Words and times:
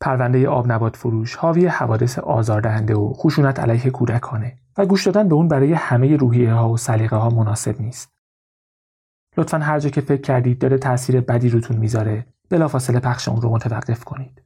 پرونده 0.00 0.48
آب 0.48 0.72
نبات 0.72 0.96
فروش 0.96 1.36
حاوی 1.36 1.66
حوادث 1.66 2.18
آزاردهنده 2.18 2.94
و 2.94 3.12
خشونت 3.12 3.60
علیه 3.60 3.90
کودکانه 3.90 4.58
و 4.78 4.86
گوش 4.86 5.06
دادن 5.06 5.28
به 5.28 5.34
اون 5.34 5.48
برای 5.48 5.72
همه 5.72 6.16
روحیه 6.16 6.52
ها 6.52 6.68
و 6.68 6.76
سلیقه 6.76 7.16
ها 7.16 7.30
مناسب 7.30 7.80
نیست. 7.80 8.12
لطفا 9.36 9.58
هر 9.58 9.78
جا 9.78 9.90
که 9.90 10.00
فکر 10.00 10.20
کردید 10.20 10.58
داره 10.58 10.78
تاثیر 10.78 11.20
بدی 11.20 11.48
روتون 11.48 11.76
می‌ذاره 11.76 12.26
بلافاصله 12.50 13.00
پخش 13.00 13.28
اون 13.28 13.42
رو 13.42 13.50
متوقف 13.50 14.04
کنید. 14.04 14.42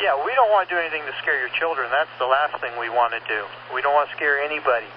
Yeah, 0.00 0.16
we 0.26 0.32
don't 0.38 0.50
want 0.54 0.62
to 0.68 0.74
do 0.74 0.78
anything 0.84 1.04
to 1.10 1.14
scare 1.22 1.38
your 1.44 1.52
children. 1.60 1.86
That's 1.96 2.14
the 2.24 2.30
last 2.36 2.54
thing 2.62 2.74
we 2.84 2.88
want 2.98 3.12
to 3.18 3.22
do. 3.34 3.40
We 3.74 3.80
don't 3.84 3.96
want 3.98 4.06
to 4.10 4.14
scare 4.18 4.36
anybody. 4.48 4.90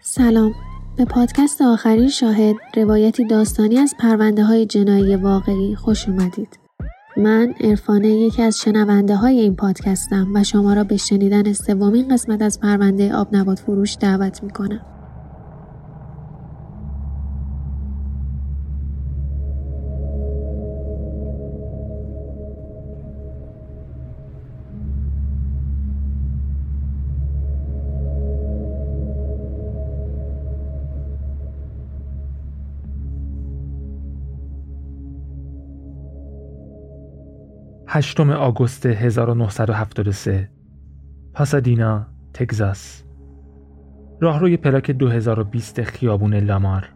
سلام 0.00 0.52
به 0.98 1.04
پادکست 1.04 1.62
آخرین 1.62 2.08
شاهد 2.08 2.56
روایتی 2.76 3.24
داستانی 3.24 3.78
از 3.78 3.94
پرونده 3.98 4.44
های 4.44 4.66
جنایی 4.66 5.16
واقعی 5.16 5.74
خوش 5.74 6.08
اومدید. 6.08 6.58
من 7.16 7.54
عرفانه 7.60 8.08
یکی 8.08 8.42
از 8.42 8.58
شنونده 8.60 9.16
های 9.16 9.40
این 9.40 9.56
پادکستم 9.56 10.26
و 10.34 10.44
شما 10.44 10.74
را 10.74 10.84
به 10.84 10.96
شنیدن 10.96 11.52
سومین 11.52 12.08
قسمت 12.08 12.42
از 12.42 12.60
پرونده 12.60 13.14
آب 13.14 13.36
نبات 13.36 13.58
فروش 13.58 13.96
دعوت 14.00 14.42
می 14.42 14.50
کنم. 14.50 14.97
هشتم 37.90 38.30
آگوست 38.30 38.86
1973 38.86 40.50
پاسادینا، 41.34 42.06
تگزاس. 42.34 43.02
راهروی 44.20 44.56
پلاک 44.56 44.90
2020 44.90 45.82
خیابون 45.82 46.34
لامار. 46.34 46.88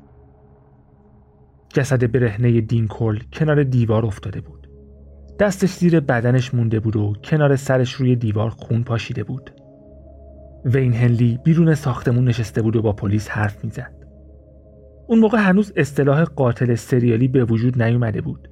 جسد 1.68 2.12
برهنه 2.12 2.60
دین 2.60 2.88
کل 2.88 3.18
کنار 3.32 3.62
دیوار 3.62 4.06
افتاده 4.06 4.40
بود. 4.40 4.68
دستش 5.38 5.72
زیر 5.74 6.00
بدنش 6.00 6.54
مونده 6.54 6.80
بود 6.80 6.96
و 6.96 7.12
کنار 7.24 7.56
سرش 7.56 7.92
روی 7.92 8.16
دیوار 8.16 8.50
خون 8.50 8.84
پاشیده 8.84 9.24
بود. 9.24 9.50
وین 10.64 10.94
هنلی 10.94 11.38
بیرون 11.44 11.74
ساختمون 11.74 12.24
نشسته 12.24 12.62
بود 12.62 12.77
و 12.77 12.82
با 12.82 12.92
پلیس 12.92 13.28
حرف 13.28 13.64
می‌زد. 13.64 13.92
اون 15.08 15.18
موقع 15.18 15.38
هنوز 15.38 15.72
اصطلاح 15.77 16.24
قاتل 16.24 16.74
سریالی 16.74 17.28
به 17.28 17.44
وجود 17.44 17.82
نیومده 17.82 18.20
بود. 18.20 18.52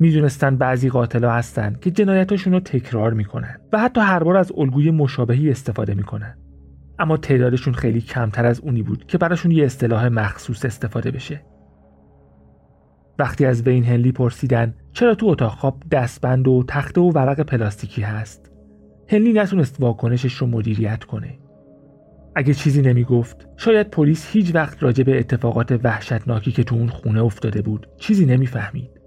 می‌دونستن 0.00 0.56
بعضی 0.56 0.88
قاتلا 0.88 1.32
هستن 1.32 1.76
که 1.80 1.90
جنایتاشون 1.90 2.52
رو 2.52 2.60
تکرار 2.60 3.14
می‌کنن 3.14 3.60
و 3.72 3.78
حتی 3.78 4.00
هر 4.00 4.24
بار 4.24 4.36
از 4.36 4.52
الگوی 4.56 4.90
مشابهی 4.90 5.50
استفاده 5.50 5.94
می‌کنن. 5.94 6.38
اما 6.98 7.16
تعدادشون 7.16 7.74
خیلی 7.74 8.00
کمتر 8.00 8.46
از 8.46 8.60
اونی 8.60 8.82
بود 8.82 9.06
که 9.06 9.18
براشون 9.18 9.50
یه 9.50 9.64
اصطلاح 9.64 10.08
مخصوص 10.08 10.64
استفاده 10.64 11.10
بشه. 11.10 11.40
وقتی 13.18 13.44
از 13.44 13.62
وین 13.62 13.84
هنلی 13.84 14.12
پرسیدن 14.12 14.74
چرا 14.92 15.14
تو 15.14 15.26
اتاق 15.26 15.52
خواب 15.52 15.82
دستبند 15.90 16.48
و 16.48 16.64
تخته 16.68 17.00
و 17.00 17.10
ورق 17.10 17.40
پلاستیکی 17.40 18.02
هست 18.02 18.52
هنلی 19.08 19.32
نتونست 19.32 19.80
واکنشش 19.80 20.34
رو 20.34 20.46
مدیریت 20.46 21.04
کنه. 21.04 21.38
اگه 22.36 22.54
چیزی 22.54 22.82
نمی‌گفت 22.82 23.48
شاید 23.56 23.90
پلیس 23.90 24.26
هیچ 24.32 24.54
وقت 24.54 24.82
راجع 24.82 25.04
به 25.04 25.18
اتفاقات 25.18 25.80
وحشتناکی 25.84 26.52
که 26.52 26.64
تو 26.64 26.74
اون 26.74 26.88
خونه 26.88 27.24
افتاده 27.24 27.62
بود 27.62 27.86
چیزی 27.96 28.26
نمی‌فهمید. 28.26 28.97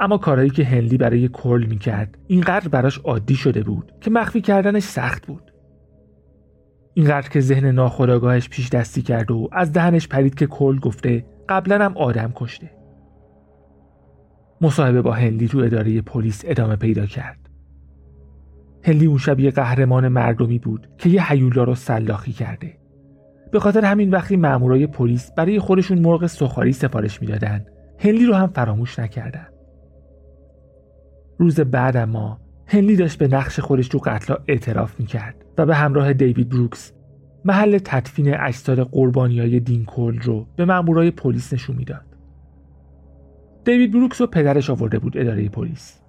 اما 0.00 0.18
کارهایی 0.18 0.50
که 0.50 0.64
هنلی 0.64 0.98
برای 0.98 1.28
کرل 1.28 1.64
می‌کرد 1.64 2.18
اینقدر 2.26 2.68
براش 2.68 2.98
عادی 2.98 3.34
شده 3.34 3.62
بود 3.62 3.92
که 4.00 4.10
مخفی 4.10 4.40
کردنش 4.40 4.82
سخت 4.82 5.26
بود. 5.26 5.52
اینقدر 6.94 7.28
که 7.28 7.40
ذهن 7.40 7.66
ناخودآگاهش 7.66 8.48
پیش 8.48 8.68
دستی 8.68 9.02
کرد 9.02 9.30
و 9.30 9.48
از 9.52 9.72
دهنش 9.72 10.08
پرید 10.08 10.34
که 10.34 10.46
کل 10.46 10.78
گفته 10.78 11.26
قبلا 11.48 11.84
هم 11.84 11.96
آدم 11.96 12.32
کشته. 12.34 12.70
مصاحبه 14.60 15.02
با 15.02 15.12
هنلی 15.12 15.48
تو 15.48 15.58
اداره 15.58 16.00
پلیس 16.00 16.42
ادامه 16.46 16.76
پیدا 16.76 17.06
کرد. 17.06 17.38
هنلی 18.84 19.06
اون 19.06 19.18
شب 19.18 19.40
یه 19.40 19.50
قهرمان 19.50 20.08
مردمی 20.08 20.58
بود 20.58 20.88
که 20.98 21.08
یه 21.08 21.30
حیولا 21.30 21.64
رو 21.64 21.74
سلاخی 21.74 22.32
کرده. 22.32 22.78
به 23.52 23.60
خاطر 23.60 23.84
همین 23.84 24.10
وقتی 24.10 24.36
مامورای 24.36 24.86
پلیس 24.86 25.32
برای 25.36 25.58
خودشون 25.58 25.98
مرغ 25.98 26.26
سخاری 26.26 26.72
سفارش 26.72 27.20
می‌دادن 27.20 27.66
هنلی 27.98 28.26
رو 28.26 28.34
هم 28.34 28.46
فراموش 28.46 28.98
نکردن. 28.98 29.46
روز 31.38 31.60
بعد 31.60 31.96
اما 31.96 32.40
هنلی 32.66 32.96
داشت 32.96 33.18
به 33.18 33.28
نقش 33.28 33.60
خودش 33.60 33.88
تو 33.88 33.98
قتلا 33.98 34.36
اعتراف 34.48 35.00
می‌کرد 35.00 35.44
و 35.58 35.66
به 35.66 35.74
همراه 35.74 36.12
دیوید 36.12 36.48
بروکس 36.48 36.92
محل 37.44 37.78
تدفین 37.78 38.40
اجساد 38.40 38.80
قربانی 38.80 39.40
های 39.40 39.60
دین 39.60 39.84
کول 39.84 40.18
رو 40.18 40.46
به 40.56 40.64
مامورای 40.64 41.10
پلیس 41.10 41.52
نشون 41.52 41.76
می‌داد. 41.76 42.04
دیوید 43.64 43.92
بروکس 43.92 44.20
رو 44.20 44.26
پدرش 44.26 44.70
آورده 44.70 44.98
بود 44.98 45.18
اداره 45.18 45.48
پلیس. 45.48 46.00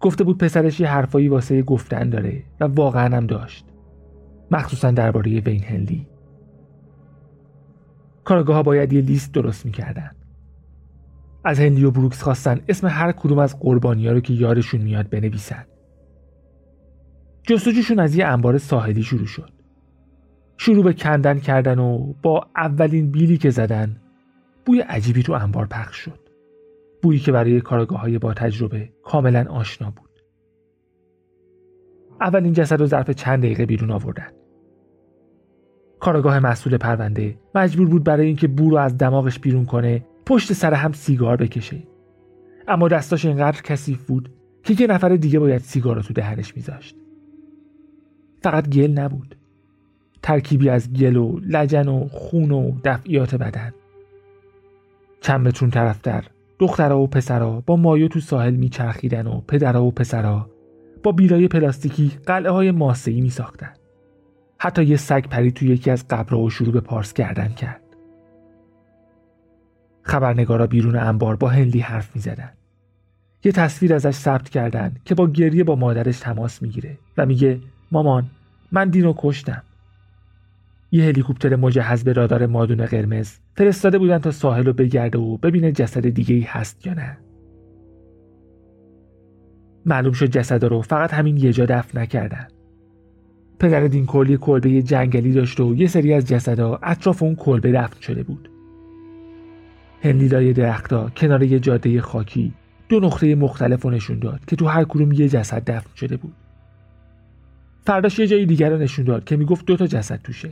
گفته 0.00 0.24
بود 0.24 0.38
پسرش 0.38 0.80
یه 0.80 0.88
حرفایی 0.88 1.28
واسه 1.28 1.62
گفتن 1.62 2.10
داره 2.10 2.42
و 2.60 2.64
واقعا 2.64 3.16
هم 3.16 3.26
داشت. 3.26 3.66
مخصوصا 4.50 4.90
درباره 4.90 5.40
وین 5.40 5.62
هنلی. 5.62 6.06
کارگاه 8.24 8.56
ها 8.56 8.62
باید 8.62 8.92
یه 8.92 9.00
لیست 9.00 9.34
درست 9.34 9.66
می‌کردن. 9.66 10.10
از 11.44 11.60
هندی 11.60 11.84
و 11.84 11.90
بروکس 11.90 12.22
خواستن 12.22 12.60
اسم 12.68 12.86
هر 12.86 13.12
کدوم 13.12 13.38
از 13.38 13.58
قربانی 13.58 14.06
ها 14.06 14.12
رو 14.12 14.20
که 14.20 14.32
یارشون 14.32 14.80
میاد 14.80 15.08
بنویسن. 15.10 15.64
جستجوشون 17.42 17.98
از 17.98 18.16
یه 18.16 18.26
انبار 18.26 18.58
ساحلی 18.58 19.02
شروع 19.02 19.26
شد. 19.26 19.50
شروع 20.56 20.84
به 20.84 20.92
کندن 20.92 21.38
کردن 21.38 21.78
و 21.78 22.12
با 22.22 22.46
اولین 22.56 23.10
بیلی 23.10 23.38
که 23.38 23.50
زدن 23.50 23.96
بوی 24.66 24.80
عجیبی 24.80 25.22
تو 25.22 25.32
انبار 25.32 25.66
پخش 25.66 25.96
شد. 25.96 26.20
بویی 27.02 27.18
که 27.18 27.32
برای 27.32 27.60
کارگاه 27.60 28.00
های 28.00 28.18
با 28.18 28.34
تجربه 28.34 28.92
کاملا 29.02 29.46
آشنا 29.50 29.90
بود. 29.90 30.10
اولین 32.20 32.52
جسد 32.52 32.80
رو 32.80 32.86
ظرف 32.86 33.10
چند 33.10 33.38
دقیقه 33.42 33.66
بیرون 33.66 33.90
آوردن. 33.90 34.28
کارگاه 36.00 36.40
مسئول 36.40 36.76
پرونده 36.76 37.38
مجبور 37.54 37.88
بود 37.88 38.04
برای 38.04 38.26
اینکه 38.26 38.48
بو 38.48 38.70
رو 38.70 38.76
از 38.76 38.98
دماغش 38.98 39.38
بیرون 39.38 39.64
کنه 39.64 40.06
پشت 40.26 40.52
سر 40.52 40.74
هم 40.74 40.92
سیگار 40.92 41.36
بکشه 41.36 41.82
اما 42.68 42.88
دستاش 42.88 43.24
اینقدر 43.24 43.62
کثیف 43.62 44.06
بود 44.06 44.30
که 44.62 44.76
یه 44.80 44.86
نفر 44.86 45.16
دیگه 45.16 45.38
باید 45.38 45.60
سیگار 45.60 45.96
رو 45.96 46.02
تو 46.02 46.14
دهنش 46.14 46.56
میذاشت 46.56 46.96
فقط 48.42 48.68
گل 48.68 48.90
نبود 48.90 49.36
ترکیبی 50.22 50.68
از 50.68 50.92
گل 50.92 51.16
و 51.16 51.38
لجن 51.38 51.88
و 51.88 52.08
خون 52.08 52.50
و 52.50 52.72
دفعیات 52.84 53.34
بدن 53.34 53.72
چند 55.20 55.48
مترون 55.48 55.70
طرفتر 55.70 56.24
دخترها 56.58 57.00
و 57.00 57.06
پسرها 57.06 57.62
با 57.66 57.76
مایو 57.76 58.08
تو 58.08 58.20
ساحل 58.20 58.54
میچرخیدن 58.54 59.26
و 59.26 59.40
پدرها 59.40 59.84
و 59.84 59.90
پسرها 59.90 60.50
با 61.02 61.12
بیرای 61.12 61.48
پلاستیکی 61.48 62.12
قلعه 62.26 62.52
های 62.52 62.70
ماسهی 62.70 63.20
می 63.20 63.30
ساختن. 63.30 63.72
حتی 64.58 64.84
یه 64.84 64.96
سگ 64.96 65.26
پرید 65.28 65.54
توی 65.54 65.68
یکی 65.68 65.90
از 65.90 66.08
قبرها 66.08 66.38
و 66.38 66.50
شروع 66.50 66.72
به 66.72 66.80
پارس 66.80 67.12
کردن 67.12 67.48
کرد. 67.48 67.80
خبرنگارا 70.04 70.66
بیرون 70.66 70.96
انبار 70.96 71.36
با 71.36 71.48
هنلی 71.48 71.80
حرف 71.80 72.16
می 72.16 72.22
زدن. 72.22 72.50
یه 73.44 73.52
تصویر 73.52 73.94
ازش 73.94 74.10
ثبت 74.10 74.48
کردن 74.48 74.96
که 75.04 75.14
با 75.14 75.26
گریه 75.26 75.64
با 75.64 75.76
مادرش 75.76 76.18
تماس 76.18 76.62
می‌گیره 76.62 76.98
و 77.16 77.26
میگه 77.26 77.60
مامان 77.92 78.26
من 78.72 78.88
دینو 78.88 79.14
کشتم. 79.16 79.62
یه 80.92 81.04
هلیکوپتر 81.04 81.56
مجهز 81.56 82.04
به 82.04 82.12
رادار 82.12 82.46
مادون 82.46 82.86
قرمز 82.86 83.32
فرستاده 83.56 83.98
بودن 83.98 84.18
تا 84.18 84.30
ساحل 84.30 84.64
رو 84.64 84.72
بگرده 84.72 85.18
و 85.18 85.36
ببینه 85.36 85.72
جسد 85.72 86.08
دیگه 86.08 86.34
ای 86.34 86.40
هست 86.40 86.86
یا 86.86 86.94
نه. 86.94 87.18
معلوم 89.86 90.12
شد 90.12 90.26
جسد 90.26 90.64
رو 90.64 90.82
فقط 90.82 91.14
همین 91.14 91.36
یه 91.36 91.52
جا 91.52 91.66
دفن 91.66 92.00
نکردن. 92.00 92.48
پدر 93.58 93.86
دین 93.86 94.06
کلی 94.06 94.36
کلبه 94.36 94.82
جنگلی 94.82 95.32
داشت 95.32 95.60
و 95.60 95.74
یه 95.74 95.86
سری 95.86 96.14
از 96.14 96.28
جسدها 96.28 96.80
اطراف 96.82 97.22
اون 97.22 97.34
کلبه 97.34 97.72
دفن 97.72 98.00
شده 98.00 98.22
بود. 98.22 98.53
هنلی 100.04 100.28
لای 100.28 100.52
درختا 100.52 101.10
کنار 101.10 101.42
یه 101.42 101.58
جاده 101.58 102.00
خاکی 102.00 102.52
دو 102.88 103.00
نقطه 103.00 103.34
مختلف 103.34 103.82
رو 103.82 103.90
نشون 103.90 104.18
داد 104.18 104.44
که 104.46 104.56
تو 104.56 104.66
هر 104.66 104.84
کدوم 104.84 105.12
یه 105.12 105.28
جسد 105.28 105.70
دفن 105.70 105.90
شده 105.96 106.16
بود. 106.16 106.32
فرداش 107.86 108.18
یه 108.18 108.26
جای 108.26 108.46
دیگر 108.46 108.70
رو 108.70 108.78
نشون 108.78 109.04
داد 109.04 109.24
که 109.24 109.36
می‌گفت 109.36 109.66
دو 109.66 109.76
تا 109.76 109.86
جسد 109.86 110.20
توشه. 110.22 110.50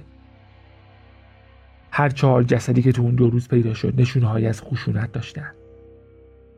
هر 1.91 2.09
چهار 2.09 2.43
جسدی 2.43 2.83
که 2.83 2.93
تو 2.93 3.03
اون 3.03 3.15
دو 3.15 3.31
روز 3.31 3.49
پیدا 3.49 3.75
شد 3.75 4.01
نشونهایی 4.01 4.47
از 4.47 4.63
خشونت 4.63 5.13
داشتن. 5.13 5.51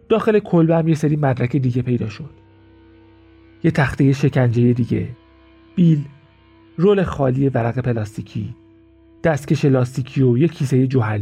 داخل 0.09 0.39
کلبه 0.39 0.77
هم 0.77 0.89
یه 0.89 0.95
سری 0.95 1.17
مدرک 1.17 1.57
دیگه 1.57 1.83
پیدا 1.83 2.09
شد. 2.09 2.31
یه 3.65 3.71
تخته 3.71 4.13
شکنجه 4.13 4.73
دیگه 4.73 5.09
بیل 5.77 6.05
رول 6.77 7.03
خالی 7.03 7.49
ورق 7.49 7.79
پلاستیکی 7.79 8.55
دستکش 9.23 9.65
لاستیکی 9.65 10.23
و 10.23 10.39
یک 10.39 10.53
کیسه 10.53 10.87
جوهر 10.87 11.19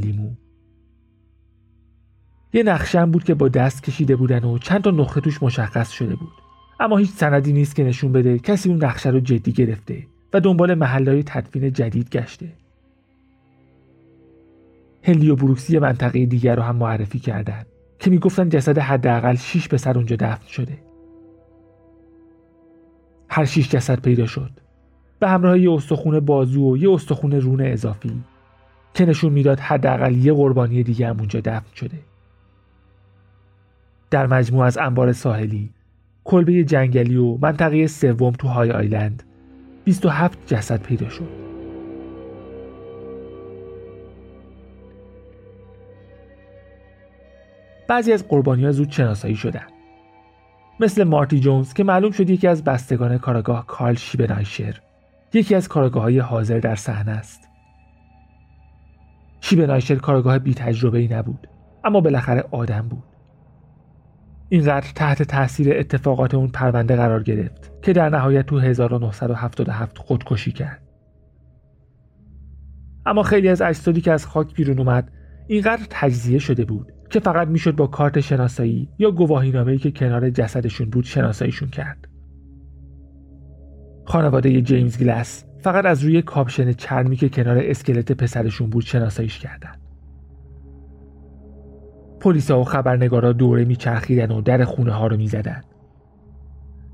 یه 2.52 2.62
نقشه 2.62 3.00
هم 3.00 3.10
بود 3.10 3.24
که 3.24 3.34
با 3.34 3.48
دست 3.48 3.82
کشیده 3.82 4.16
بودن 4.16 4.44
و 4.44 4.58
چند 4.58 4.82
تا 4.82 4.90
نقطه 4.90 5.20
توش 5.20 5.42
مشخص 5.42 5.90
شده 5.90 6.16
بود. 6.16 6.32
اما 6.80 6.96
هیچ 6.96 7.10
سندی 7.10 7.52
نیست 7.52 7.76
که 7.76 7.84
نشون 7.84 8.12
بده 8.12 8.38
کسی 8.38 8.68
اون 8.68 8.84
نقشه 8.84 9.10
رو 9.10 9.20
جدی 9.20 9.52
گرفته 9.52 10.06
و 10.32 10.40
دنبال 10.40 10.74
محلهای 10.74 11.22
تدفین 11.22 11.72
جدید 11.72 12.10
گشته. 12.10 12.48
هلی 15.02 15.30
و 15.30 15.36
بروکسی 15.36 15.78
منطقه 15.78 16.26
دیگر 16.26 16.56
رو 16.56 16.62
هم 16.62 16.76
معرفی 16.76 17.18
کردند 17.18 17.66
که 17.98 18.10
می‌گفتن 18.10 18.48
جسد 18.48 18.78
حداقل 18.78 19.34
6 19.34 19.68
پسر 19.68 19.96
اونجا 19.96 20.16
دفن 20.16 20.46
شده. 20.46 20.78
هر 23.28 23.44
شیش 23.44 23.68
جسد 23.68 24.00
پیدا 24.00 24.26
شد. 24.26 24.50
به 25.18 25.28
همراه 25.28 25.58
یه 25.58 25.72
استخون 25.72 26.20
بازو 26.20 26.72
و 26.72 26.76
یه 26.76 26.90
استخون 26.90 27.32
رون 27.32 27.60
اضافی 27.60 28.22
که 28.94 29.06
نشون 29.06 29.32
می‌داد 29.32 29.60
حداقل 29.60 30.16
یه 30.16 30.32
قربانی 30.32 30.82
دیگه 30.82 31.08
هم 31.08 31.18
اونجا 31.18 31.40
دفن 31.40 31.74
شده. 31.74 31.98
در 34.12 34.26
مجموع 34.26 34.64
از 34.64 34.78
انبار 34.78 35.12
ساحلی 35.12 35.70
کلبه 36.24 36.64
جنگلی 36.64 37.16
و 37.16 37.38
منطقه 37.42 37.86
سوم 37.86 38.32
تو 38.32 38.48
های 38.48 38.70
آیلند. 38.70 39.22
27 39.84 40.38
جسد 40.46 40.82
پیدا 40.82 41.08
شد. 41.08 41.28
بعضی 47.88 48.12
از 48.12 48.28
قربانی 48.28 48.64
ها 48.64 48.72
زود 48.72 48.90
شناسایی 48.90 49.36
شدن. 49.36 49.66
مثل 50.80 51.04
مارتی 51.04 51.40
جونز 51.40 51.74
که 51.74 51.84
معلوم 51.84 52.10
شد 52.10 52.30
یکی 52.30 52.48
از 52.48 52.64
بستگان 52.64 53.18
کاراگاه 53.18 53.66
کارل 53.66 53.94
شیبنایشر 53.94 54.80
یکی 55.32 55.54
از 55.54 55.68
کاراگاه 55.68 56.02
های 56.02 56.18
حاضر 56.18 56.58
در 56.58 56.74
صحنه 56.74 57.12
است. 57.12 57.48
شیبنایشر 59.40 59.94
کاراگاه 59.94 60.38
بی 60.38 60.54
تجربه 60.54 60.98
ای 60.98 61.08
نبود 61.08 61.48
اما 61.84 62.00
بالاخره 62.00 62.44
آدم 62.50 62.88
بود. 62.88 63.11
اینقدر 64.52 64.86
تحت 64.94 65.22
تاثیر 65.22 65.78
اتفاقات 65.78 66.34
اون 66.34 66.48
پرونده 66.48 66.96
قرار 66.96 67.22
گرفت 67.22 67.72
که 67.82 67.92
در 67.92 68.08
نهایت 68.08 68.46
تو 68.46 68.58
1977 68.58 69.98
خودکشی 69.98 70.52
کرد 70.52 70.82
اما 73.06 73.22
خیلی 73.22 73.48
از 73.48 73.62
اجسادی 73.62 74.00
که 74.00 74.12
از 74.12 74.26
خاک 74.26 74.54
بیرون 74.54 74.78
اومد 74.78 75.10
اینقدر 75.46 75.82
تجزیه 75.90 76.38
شده 76.38 76.64
بود 76.64 76.92
که 77.10 77.20
فقط 77.20 77.48
می‌شد 77.48 77.76
با 77.76 77.86
کارت 77.86 78.20
شناسایی 78.20 78.88
یا 78.98 79.10
گواهینامه‌ای 79.10 79.78
که 79.78 79.90
کنار 79.90 80.30
جسدشون 80.30 80.90
بود 80.90 81.04
شناساییشون 81.04 81.68
کرد. 81.68 82.08
خانواده 84.04 84.60
جیمز 84.60 84.98
گلس 84.98 85.44
فقط 85.58 85.84
از 85.84 86.04
روی 86.04 86.22
کاپشن 86.22 86.72
چرمی 86.72 87.16
که 87.16 87.28
کنار 87.28 87.58
اسکلت 87.58 88.12
پسرشون 88.12 88.70
بود 88.70 88.84
شناساییش 88.84 89.38
کردند. 89.38 89.81
پلیسا 92.22 92.60
و 92.60 92.64
خبرنگارا 92.64 93.32
دوره 93.32 93.64
میچرخیدن 93.64 94.30
و 94.30 94.40
در 94.40 94.64
خونه 94.64 94.92
ها 94.92 95.06
رو 95.06 95.16
می‌زدن. 95.16 95.60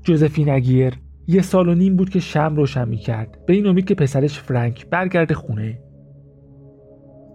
جوزفین 0.03 0.49
اگیر 0.49 0.93
یه 1.27 1.41
سال 1.41 1.69
و 1.69 1.75
نیم 1.75 1.95
بود 1.95 2.09
که 2.09 2.19
شم 2.19 2.55
روشن 2.55 2.87
می‌کرد 2.87 3.37
به 3.45 3.53
این 3.53 3.67
امید 3.67 3.85
که 3.85 3.95
پسرش 3.95 4.39
فرانک 4.39 4.89
برگرده 4.89 5.33
خونه. 5.33 5.79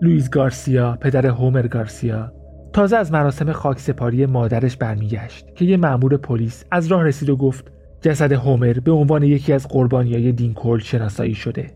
لویز 0.03 0.31
گارسیا 0.31 0.99
پدر 1.01 1.27
هومر 1.27 1.67
گارسیا 1.67 2.33
تازه 2.73 2.97
از 2.97 3.13
مراسم 3.13 3.53
خاکسپاری 3.53 4.27
مادرش 4.27 4.77
برمیگشت 4.77 5.55
که 5.55 5.65
یه 5.65 5.77
مأمور 5.77 6.17
پلیس 6.17 6.65
از 6.71 6.87
راه 6.87 7.05
رسید 7.05 7.31
و 7.31 7.37
گفت 7.37 7.73
جسد 8.01 8.33
هومر 8.33 8.73
به 8.73 8.93
عنوان 8.93 9.23
یکی 9.23 9.53
از 9.53 9.69
قربانیای 9.69 10.33
دینکول 10.33 10.79
شناسایی 10.79 11.35
شده. 11.35 11.71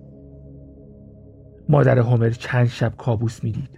مادر 1.68 1.98
هومر 1.98 2.30
چند 2.30 2.66
شب 2.66 2.92
کابوس 2.96 3.44
می‌دید. 3.44 3.77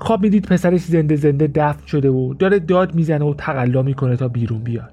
خواب 0.00 0.22
می‌دید 0.22 0.46
پسرش 0.46 0.80
زنده 0.80 1.16
زنده 1.16 1.46
دفن 1.46 1.86
شده 1.86 2.10
و 2.10 2.34
داره 2.34 2.58
داد 2.58 2.94
می‌زنه 2.94 3.24
و 3.24 3.34
تقلا 3.34 3.82
می‌کنه 3.82 4.16
تا 4.16 4.28
بیرون 4.28 4.62
بیاد. 4.62 4.92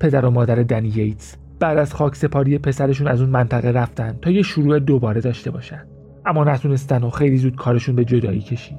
پدر 0.00 0.24
و 0.24 0.30
مادر 0.30 0.54
دنی 0.54 0.88
ییتس 0.88 1.36
بعد 1.60 1.78
از 1.78 1.94
خاک 1.94 2.16
سپاری 2.16 2.58
پسرشون 2.58 3.08
از 3.08 3.20
اون 3.20 3.30
منطقه 3.30 3.70
رفتن 3.70 4.18
تا 4.22 4.30
یه 4.30 4.42
شروع 4.42 4.78
دوباره 4.78 5.20
داشته 5.20 5.50
باشن 5.50 5.86
اما 6.26 6.44
نتونستن 6.44 7.02
و 7.02 7.10
خیلی 7.10 7.36
زود 7.36 7.56
کارشون 7.56 7.96
به 7.96 8.04
جدایی 8.04 8.40
کشید. 8.40 8.78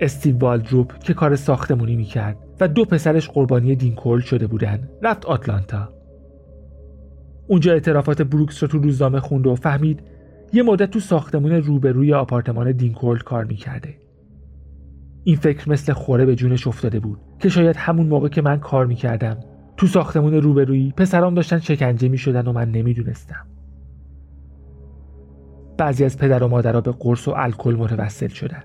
استیو 0.00 0.38
والدروپ 0.38 0.98
که 0.98 1.14
کار 1.14 1.36
ساختمونی 1.36 1.96
می‌کرد 1.96 2.36
و 2.60 2.68
دو 2.68 2.84
پسرش 2.84 3.28
قربانی 3.28 3.74
دینکول 3.74 4.20
شده 4.20 4.46
بودن 4.46 4.88
رفت 5.02 5.26
آتلانتا 5.26 5.88
اونجا 7.48 7.72
اعترافات 7.72 8.22
بروکس 8.22 8.62
رو 8.62 8.68
تو 8.68 8.78
روزنامه 8.78 9.20
خوند 9.20 9.46
و 9.46 9.54
فهمید 9.54 10.00
یه 10.52 10.62
مدت 10.62 10.90
تو 10.90 11.00
ساختمون 11.00 11.52
روبروی 11.52 12.14
آپارتمان 12.14 12.72
دینکول 12.72 13.18
کار 13.18 13.44
می‌کرده. 13.44 13.94
این 15.24 15.36
فکر 15.36 15.70
مثل 15.70 15.92
خوره 15.92 16.26
به 16.26 16.34
جونش 16.34 16.66
افتاده 16.66 17.00
بود 17.00 17.18
که 17.38 17.48
شاید 17.48 17.76
همون 17.76 18.06
موقع 18.06 18.28
که 18.28 18.42
من 18.42 18.60
کار 18.60 18.86
می‌کردم 18.86 19.36
تو 19.76 19.86
ساختمون 19.86 20.34
روبرویی 20.34 20.92
پسرام 20.96 21.34
داشتن 21.34 21.58
شکنجه 21.58 22.08
می‌شدن 22.08 22.46
و 22.46 22.52
من 22.52 22.70
نمی‌دونستم. 22.70 23.46
بعضی 25.78 26.04
از 26.04 26.18
پدر 26.18 26.42
و 26.42 26.48
مادرها 26.48 26.80
به 26.80 26.92
قرص 26.92 27.28
و 27.28 27.34
الکل 27.36 27.74
متوسل 27.74 28.28
شدن. 28.28 28.62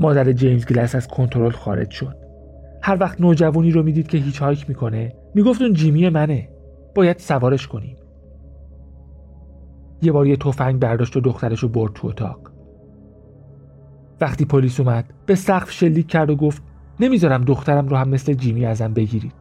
مادر 0.00 0.32
جیمز 0.32 0.66
گلس 0.66 0.94
از 0.94 1.08
کنترل 1.08 1.50
خارج 1.50 1.90
شد. 1.90 2.16
هر 2.82 2.96
وقت 3.00 3.20
نوجوانی 3.20 3.70
رو 3.70 3.82
می‌دید 3.82 4.08
که 4.08 4.18
هیچ 4.18 4.38
هایک 4.38 4.68
می‌کنه 4.68 5.12
می‌گفت 5.34 5.62
اون 5.62 5.72
جیمی 5.72 6.08
منه. 6.08 6.48
باید 6.94 7.18
سوارش 7.18 7.66
کنیم. 7.66 7.96
یه 10.06 10.12
بار 10.12 10.26
یه 10.26 10.36
تفنگ 10.36 10.80
برداشت 10.80 11.16
و 11.16 11.20
دخترش 11.20 11.60
رو 11.60 11.68
برد 11.68 11.92
تو 11.92 12.08
اتاق. 12.08 12.50
وقتی 14.20 14.44
پلیس 14.44 14.80
اومد 14.80 15.04
به 15.26 15.34
سقف 15.34 15.70
شلیک 15.70 16.06
کرد 16.06 16.30
و 16.30 16.36
گفت 16.36 16.62
نمی‌ذارم 17.00 17.44
دخترم 17.44 17.88
رو 17.88 17.96
هم 17.96 18.08
مثل 18.08 18.34
جیمی 18.34 18.66
ازم 18.66 18.92
بگیرید. 18.92 19.34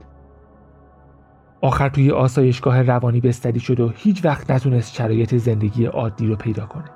آخر 1.62 1.90
توی 1.90 2.12
آسایشگاه 2.12 2.82
روانی 2.82 3.22
بستری 3.22 3.60
شد 3.60 3.80
و 3.80 3.92
هیچ 3.96 4.26
وقت 4.26 4.52
نتونست 4.52 4.94
شرایط 4.94 5.36
زندگی 5.36 5.86
عادی 5.86 6.28
رو 6.28 6.36
پیدا 6.36 6.66
کنه. 6.66 6.90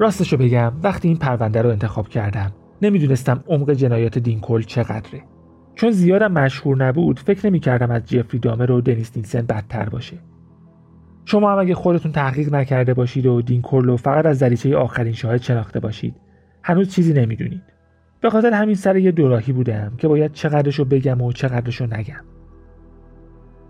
راستشو 0.00 0.36
بگم 0.36 0.72
وقتی 0.82 1.08
این 1.08 1.16
پرونده 1.16 1.62
رو 1.62 1.70
انتخاب 1.70 2.08
کردم 2.08 2.52
نمی‌دونستم 2.82 3.44
عمق 3.48 3.70
جنایات 3.70 4.18
دینکل 4.18 4.62
چقدره. 4.62 5.22
چون 5.74 5.90
زیادم 5.90 6.32
مشهور 6.32 6.76
نبود 6.76 7.18
فکر 7.18 7.46
نمی‌کردم 7.46 7.90
از 7.90 8.06
جفری 8.06 8.38
دامر 8.38 8.70
و 8.70 8.80
دنیس 8.80 9.16
نینسن 9.16 9.42
بدتر 9.42 9.88
باشه. 9.88 10.18
شما 11.24 11.52
هم 11.52 11.58
اگه 11.58 11.74
خودتون 11.74 12.12
تحقیق 12.12 12.54
نکرده 12.54 12.94
باشید 12.94 13.26
و 13.26 13.42
دینکل 13.42 13.84
رو 13.84 13.96
فقط 13.96 14.26
از 14.26 14.38
دریچه 14.38 14.76
آخرین 14.76 15.12
شاهد 15.12 15.42
شناخته 15.42 15.80
باشید 15.80 16.14
هنوز 16.62 16.94
چیزی 16.94 17.12
نمی‌دونید. 17.12 17.62
به 18.20 18.30
خاطر 18.30 18.52
همین 18.52 18.74
سر 18.74 18.96
یه 18.96 19.12
دوراهی 19.12 19.52
بودم 19.52 19.92
که 19.98 20.08
باید 20.08 20.32
چقدرشو 20.32 20.84
بگم 20.84 21.22
و 21.22 21.32
چقدرشو 21.32 21.86
نگم. 21.86 22.24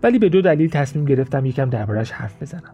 ولی 0.03 0.19
به 0.19 0.29
دو 0.29 0.41
دلیل 0.41 0.69
تصمیم 0.69 1.05
گرفتم 1.05 1.45
یکم 1.45 1.69
دربارش 1.69 2.11
حرف 2.11 2.41
بزنم. 2.41 2.73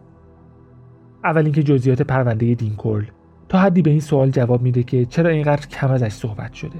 اول 1.24 1.44
اینکه 1.44 1.62
جزئیات 1.62 2.02
پرونده 2.02 2.54
دینکل 2.54 3.04
تا 3.48 3.58
حدی 3.58 3.82
به 3.82 3.90
این 3.90 4.00
سوال 4.00 4.30
جواب 4.30 4.62
میده 4.62 4.82
که 4.82 5.04
چرا 5.04 5.30
اینقدر 5.30 5.66
کم 5.66 5.90
ازش 5.90 6.12
صحبت 6.12 6.52
شده. 6.52 6.78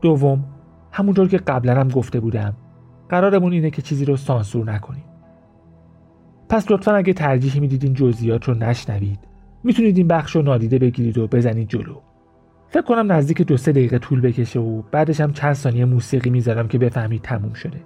دوم 0.00 0.44
همونطور 0.92 1.28
که 1.28 1.38
قبلا 1.38 1.80
هم 1.80 1.88
گفته 1.88 2.20
بودم 2.20 2.56
قرارمون 3.08 3.52
اینه 3.52 3.70
که 3.70 3.82
چیزی 3.82 4.04
رو 4.04 4.16
سانسور 4.16 4.72
نکنیم. 4.72 5.04
پس 6.48 6.70
لطفا 6.70 6.92
اگه 6.92 7.12
ترجیحی 7.12 7.60
می‌دید 7.60 7.84
این 7.84 7.94
جزئیات 7.94 8.44
رو 8.44 8.54
نشنوید 8.54 9.18
می‌تونید 9.64 9.96
این 9.96 10.08
بخش 10.08 10.36
رو 10.36 10.42
نادیده 10.42 10.78
بگیرید 10.78 11.18
و 11.18 11.26
بزنید 11.26 11.68
جلو. 11.68 11.94
فکر 12.68 12.82
کنم 12.82 13.12
نزدیک 13.12 13.42
دو 13.42 13.56
سه 13.56 13.72
دقیقه 13.72 13.98
طول 13.98 14.20
بکشه 14.20 14.60
و 14.60 14.82
بعدش 14.82 15.20
هم 15.20 15.32
چند 15.32 15.52
ثانیه 15.52 15.84
موسیقی 15.84 16.30
می‌ذارم 16.30 16.68
که 16.68 16.78
بفهمید 16.78 17.22
تموم 17.22 17.52
شده. 17.52 17.80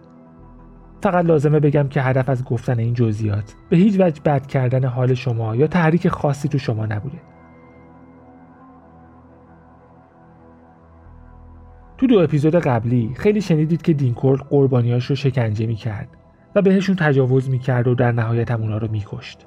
فقط 1.02 1.24
لازمه 1.24 1.60
بگم 1.60 1.88
که 1.88 2.02
هدف 2.02 2.28
از 2.28 2.44
گفتن 2.44 2.78
این 2.78 2.94
جزئیات 2.94 3.54
به 3.68 3.76
هیچ 3.76 4.00
وجه 4.00 4.22
بد 4.24 4.46
کردن 4.46 4.84
حال 4.84 5.14
شما 5.14 5.56
یا 5.56 5.66
تحریک 5.66 6.08
خاصی 6.08 6.48
تو 6.48 6.58
شما 6.58 6.86
نبوده. 6.86 7.18
تو 11.98 12.06
دو 12.06 12.18
اپیزود 12.18 12.54
قبلی 12.54 13.14
خیلی 13.16 13.40
شنیدید 13.40 13.82
که 13.82 13.92
دینکورد 13.92 14.40
قربانیاش 14.40 15.06
رو 15.06 15.16
شکنجه 15.16 15.66
می‌کرد 15.66 16.08
و 16.54 16.62
بهشون 16.62 16.96
تجاوز 16.96 17.50
می‌کرد 17.50 17.88
و 17.88 17.94
در 17.94 18.12
نهایت 18.12 18.50
هم 18.50 18.62
اونا 18.62 18.78
رو 18.78 18.90
میکشت. 18.90 19.46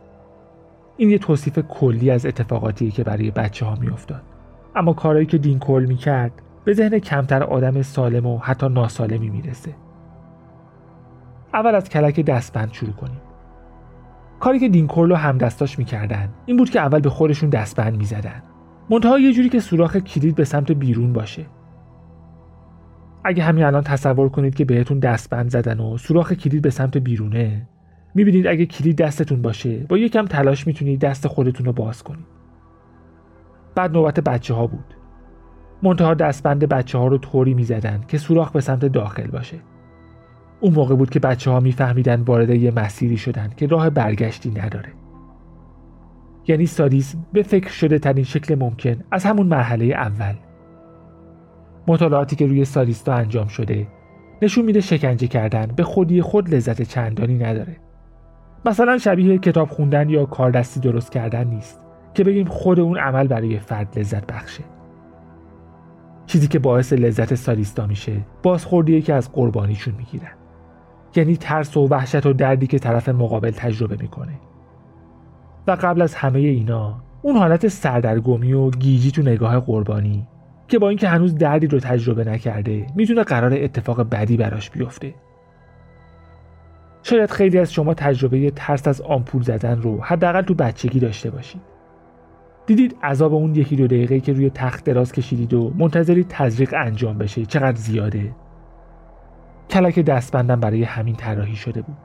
این 0.98 1.10
یه 1.10 1.18
توصیف 1.18 1.60
کلی 1.60 2.12
از 2.12 2.26
اتفاقاتیه 2.26 2.92
که 2.92 3.04
برای 3.04 3.32
بچه 3.32 3.66
ها 3.66 3.76
میافتاد. 3.76 4.22
اما 4.76 4.94
کارهایی 4.94 5.26
که 5.26 5.38
دینکول 5.38 5.86
می‌کرد 5.86 6.32
به 6.66 6.74
ذهن 6.74 7.00
کمتر 7.00 7.44
آدم 7.44 7.82
سالم 7.82 8.26
و 8.26 8.38
حتی 8.38 8.70
ناسالمی 8.70 9.30
می‌رسه. 9.30 9.76
اول 11.54 11.76
از 11.76 11.90
کلک 11.90 12.20
دستبند 12.20 12.74
شروع 12.74 12.94
کنیم. 12.94 13.22
کاری 14.40 14.60
که 14.60 14.70
دینکورل 14.70 15.12
و 15.12 15.16
همدستاش 15.16 15.80
می‌کردن 15.80 16.30
این 16.46 16.58
بود 16.58 16.70
که 16.70 16.80
اول 16.80 17.00
به 17.00 17.10
خودشون 17.10 17.50
دستبند 17.50 17.98
می‌زدن 17.98 18.44
منتها 18.90 19.20
یه 19.20 19.34
جوری 19.34 19.50
که 19.50 19.60
سوراخ 19.60 19.98
کلید 19.98 20.36
به 20.36 20.44
سمت 20.44 20.72
بیرون 20.72 21.14
باشه 21.14 21.46
اگه 23.24 23.44
همین 23.44 23.64
الان 23.64 23.84
تصور 23.84 24.30
کنید 24.30 24.56
که 24.56 24.66
بهتون 24.66 25.00
دستبند 25.00 25.50
زدن 25.50 25.80
و 25.80 25.98
سوراخ 25.98 26.34
کلید 26.34 26.62
به 26.62 26.70
سمت 26.70 26.98
بیرونه 26.98 27.68
می‌بینید 28.16 28.48
اگه 28.48 28.66
کلید 28.66 28.98
دستتون 28.98 29.42
باشه 29.42 29.78
با 29.90 29.98
یکم 29.98 30.26
تلاش 30.26 30.68
می‌تونید 30.68 31.00
دست 31.00 31.28
خودتون 31.28 31.66
رو 31.66 31.74
باز 31.74 32.04
کنید. 32.04 32.26
بعد 33.76 33.92
نوبت 33.92 34.20
بچه 34.20 34.54
ها 34.54 34.68
بود. 34.68 34.96
منتها 35.84 36.14
دستبند 36.14 36.66
بچه 36.66 36.98
ها 36.98 37.08
رو 37.08 37.18
طوری 37.18 37.54
می‌زدن 37.54 38.04
که 38.08 38.18
سوراخ 38.18 38.52
به 38.52 38.62
سمت 38.62 38.86
داخل 38.86 39.28
باشه. 39.28 39.58
اون 40.60 40.74
موقع 40.74 40.96
بود 40.96 41.10
که 41.10 41.20
بچه 41.20 41.52
ها 41.52 41.60
میفهمیدن 41.60 42.22
وارد 42.22 42.50
یه 42.50 42.72
مسیری 42.72 43.18
شدن 43.18 43.50
که 43.58 43.68
راه 43.68 43.90
برگشتی 43.90 44.50
نداره. 44.50 44.90
یعنی 46.48 46.66
سادیسم 46.66 47.26
به 47.34 47.44
فکر 47.44 47.70
شده 47.70 48.00
ترین 48.00 48.24
شکل 48.24 48.56
ممکن 48.56 49.04
از 49.12 49.26
همون 49.26 49.48
مرحله 49.48 49.86
اول. 49.86 50.34
مطالعاتی 51.90 52.36
که 52.36 52.48
روی 52.48 52.66
سادیستا 52.66 53.14
انجام 53.14 53.48
شده 53.48 53.88
نشون 54.42 54.66
میده 54.66 54.82
شکنجه 54.82 55.28
کردن 55.28 55.66
به 55.76 55.84
خودی 55.84 56.22
خود 56.22 56.56
لذت 56.56 56.82
چندانی 56.82 57.38
نداره. 57.38 57.78
مثلا 58.66 58.98
شبیه 58.98 59.38
کتاب 59.38 59.70
خوندن 59.70 60.10
یا 60.10 60.26
کاردستی 60.26 60.80
درست 60.80 61.12
کردن 61.12 61.48
نیست 61.48 61.80
که 62.14 62.24
بگیم 62.24 62.48
خود 62.48 62.80
اون 62.80 62.98
عمل 62.98 63.28
برای 63.28 63.60
فرد 63.60 64.00
لذت 64.00 64.28
بخشه. 64.28 64.64
چیزی 66.26 66.48
که 66.48 66.60
باعث 66.60 66.94
لذت 66.94 67.36
سادیستا 67.36 67.88
میشه 67.88 68.14
بازخوردیه 68.44 69.02
که 69.02 69.14
از 69.14 69.32
قربانیشون 69.32 69.94
می‌گیرن. 69.98 70.32
یعنی 71.16 71.38
ترس 71.38 71.78
و 71.78 71.88
وحشت 71.88 72.26
و 72.26 72.34
دردی 72.34 72.68
که 72.68 72.80
طرف 72.80 73.10
مقابل 73.10 73.52
تجربه 73.52 73.98
می‌کنه. 74.02 74.40
و 75.68 75.72
قبل 75.72 76.02
از 76.02 76.16
همه 76.16 76.40
اینا 76.40 77.02
اون 77.22 77.38
حالت 77.38 77.68
سردرگمی 77.68 78.54
و 78.54 78.70
گیجی 78.70 79.12
تو 79.12 79.22
نگاه 79.22 79.60
قربانی 79.60 80.28
که 80.70 80.80
با 80.80 80.90
اینکه 80.90 81.08
هنوز 81.08 81.36
دردی 81.36 81.68
رو 81.68 81.80
تجربه 81.80 82.24
نکرده 82.24 82.88
می‌تونه 82.96 83.24
قرار 83.24 83.54
اتفاق 83.54 84.10
بدی 84.10 84.38
براش 84.38 84.70
بیفته. 84.70 85.14
شاید 87.04 87.32
خیلی 87.32 87.60
از 87.60 87.74
شما 87.74 87.94
تجربه 87.94 88.52
ترس 88.52 88.88
از 88.88 89.02
آمپول 89.02 89.42
زدن 89.42 89.82
رو 89.82 90.02
حداقل 90.02 90.42
تو 90.42 90.54
بچگی 90.54 91.00
داشته 91.00 91.30
باشید. 91.30 91.62
دیدید 92.66 92.96
عذاب 93.04 93.34
اون 93.34 93.56
یکی 93.56 93.76
دو 93.76 93.88
دقیقه 93.88 94.20
که 94.20 94.34
روی 94.34 94.50
تخت 94.50 94.84
دراز 94.84 95.12
کشیدید 95.12 95.54
و 95.54 95.74
منتظری 95.78 96.26
تزریق 96.30 96.74
انجام 96.78 97.18
بشه. 97.18 97.46
چقدر 97.46 97.78
زیاده. 97.78 98.32
کلک 99.70 100.00
دستبندم 100.00 100.60
برای 100.60 100.84
همین 100.84 101.16
طراحی 101.16 101.56
شده 101.56 101.82
بود. 101.82 101.98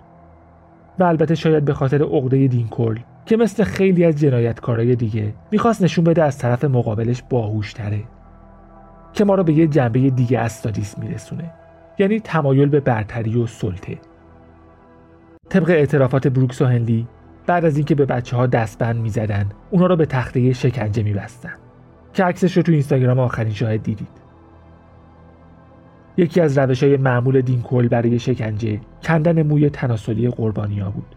و 0.98 1.04
البته 1.04 1.34
شاید 1.34 1.64
به 1.64 1.74
خاطر 1.74 2.02
عقده 2.02 2.48
دینکل 2.48 2.98
که 3.26 3.36
مثل 3.36 3.64
خیلی 3.64 4.04
از 4.04 4.20
جنایتکارای 4.20 4.96
دیگه 4.96 5.34
می‌خواست 5.50 5.82
نشون 5.82 6.04
بده 6.04 6.22
از 6.22 6.38
طرف 6.38 6.64
مقابلش 6.64 7.22
باهوشتره. 7.30 8.00
که 9.14 9.24
ما 9.24 9.34
رو 9.34 9.44
به 9.44 9.52
یه 9.52 9.66
جنبه 9.66 10.10
دیگه 10.10 10.38
از 10.38 10.52
سادیس 10.52 10.98
میرسونه. 10.98 11.50
یعنی 11.98 12.20
تمایل 12.20 12.68
به 12.68 12.80
برتری 12.80 13.36
و 13.36 13.46
سلطه. 13.46 13.98
طبق 15.48 15.70
اعترافات 15.70 16.28
بروکس 16.28 16.62
و 16.62 16.66
هنلی 16.66 17.06
بعد 17.46 17.64
از 17.64 17.76
اینکه 17.76 17.94
به 17.94 18.04
بچه 18.04 18.36
ها 18.36 18.46
دستبند 18.46 18.96
می‌زدن 18.96 19.46
اونا 19.70 19.86
رو 19.86 19.96
به 19.96 20.06
تخته 20.06 20.52
شکنجه 20.52 21.02
میبستن. 21.02 21.54
که 22.12 22.24
عکسش 22.24 22.56
رو 22.56 22.62
تو 22.62 22.72
اینستاگرام 22.72 23.18
آخرین 23.18 23.52
شاهد 23.52 23.82
دیدید. 23.82 24.24
یکی 26.16 26.40
از 26.40 26.58
روش 26.58 26.82
های 26.82 26.96
معمول 26.96 27.40
دینکل 27.40 27.88
برای 27.88 28.18
شکنجه 28.18 28.80
کندن 29.02 29.42
موی 29.42 29.70
تناسلی 29.70 30.28
قربانیا 30.28 30.90
بود. 30.90 31.16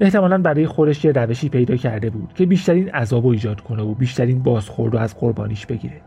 احتمالا 0.00 0.38
برای 0.38 0.66
خودش 0.66 1.04
یه 1.04 1.12
روشی 1.12 1.48
پیدا 1.48 1.76
کرده 1.76 2.10
بود 2.10 2.32
که 2.32 2.46
بیشترین 2.46 2.90
عذاب 2.90 3.26
ایجاد 3.26 3.60
کنه 3.60 3.82
و 3.82 3.94
بیشترین 3.94 4.42
بازخورد 4.42 4.94
رو 4.94 4.98
از 4.98 5.18
قربانیش 5.18 5.66
بگیره. 5.66 6.00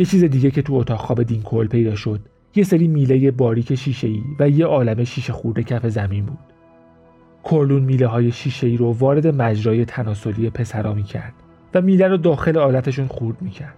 یه 0.00 0.06
چیز 0.06 0.24
دیگه 0.24 0.50
که 0.50 0.62
تو 0.62 0.74
اتاق 0.74 0.98
خواب 0.98 1.22
دینکل 1.22 1.66
پیدا 1.66 1.94
شد 1.94 2.20
یه 2.54 2.64
سری 2.64 2.88
میله 2.88 3.30
باریک 3.30 3.74
شیشه‌ای 3.74 4.22
و 4.38 4.48
یه 4.48 4.66
عالم 4.66 5.04
شیشه 5.04 5.32
خورده 5.32 5.62
کف 5.62 5.86
زمین 5.86 6.26
بود 6.26 6.38
کورلون 7.42 7.82
میله 7.82 8.06
های 8.06 8.32
شیشه 8.32 8.66
ای 8.66 8.76
رو 8.76 8.92
وارد 8.92 9.26
مجرای 9.26 9.84
تناسلی 9.84 10.50
پسرا 10.50 10.94
می 10.94 11.02
کرد 11.02 11.32
و 11.74 11.80
میله 11.80 12.08
رو 12.08 12.16
داخل 12.16 12.58
آلتشون 12.58 13.06
خورد 13.06 13.42
می 13.42 13.50
کرد. 13.50 13.74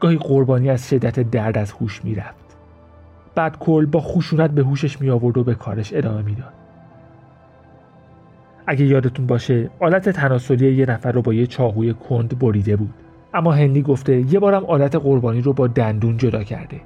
گاهی 0.00 0.16
قربانی 0.16 0.70
از 0.70 0.88
شدت 0.88 1.20
درد 1.20 1.58
از 1.58 1.72
هوش 1.72 2.04
می 2.04 2.14
رفت. 2.14 2.56
بعد 3.34 3.58
کل 3.58 3.86
با 3.86 4.00
خشونت 4.00 4.50
به 4.50 4.62
هوشش 4.62 5.00
می 5.00 5.10
آورد 5.10 5.38
و 5.38 5.44
به 5.44 5.54
کارش 5.54 5.92
ادامه 5.94 6.22
می‌داد. 6.22 6.52
اگه 8.66 8.84
یادتون 8.84 9.26
باشه 9.26 9.70
آلت 9.80 10.08
تناسلی 10.08 10.74
یه 10.74 10.86
نفر 10.86 11.12
رو 11.12 11.22
با 11.22 11.34
یه 11.34 11.46
چاقوی 11.46 11.94
کند 11.94 12.38
بریده 12.38 12.76
بود 12.76 12.94
اما 13.34 13.52
هنلی 13.52 13.82
گفته 13.82 14.32
یه 14.32 14.40
بارم 14.40 14.64
آلت 14.64 14.96
قربانی 14.96 15.40
رو 15.40 15.52
با 15.52 15.66
دندون 15.66 16.16
جدا 16.16 16.42
کرده. 16.44 16.80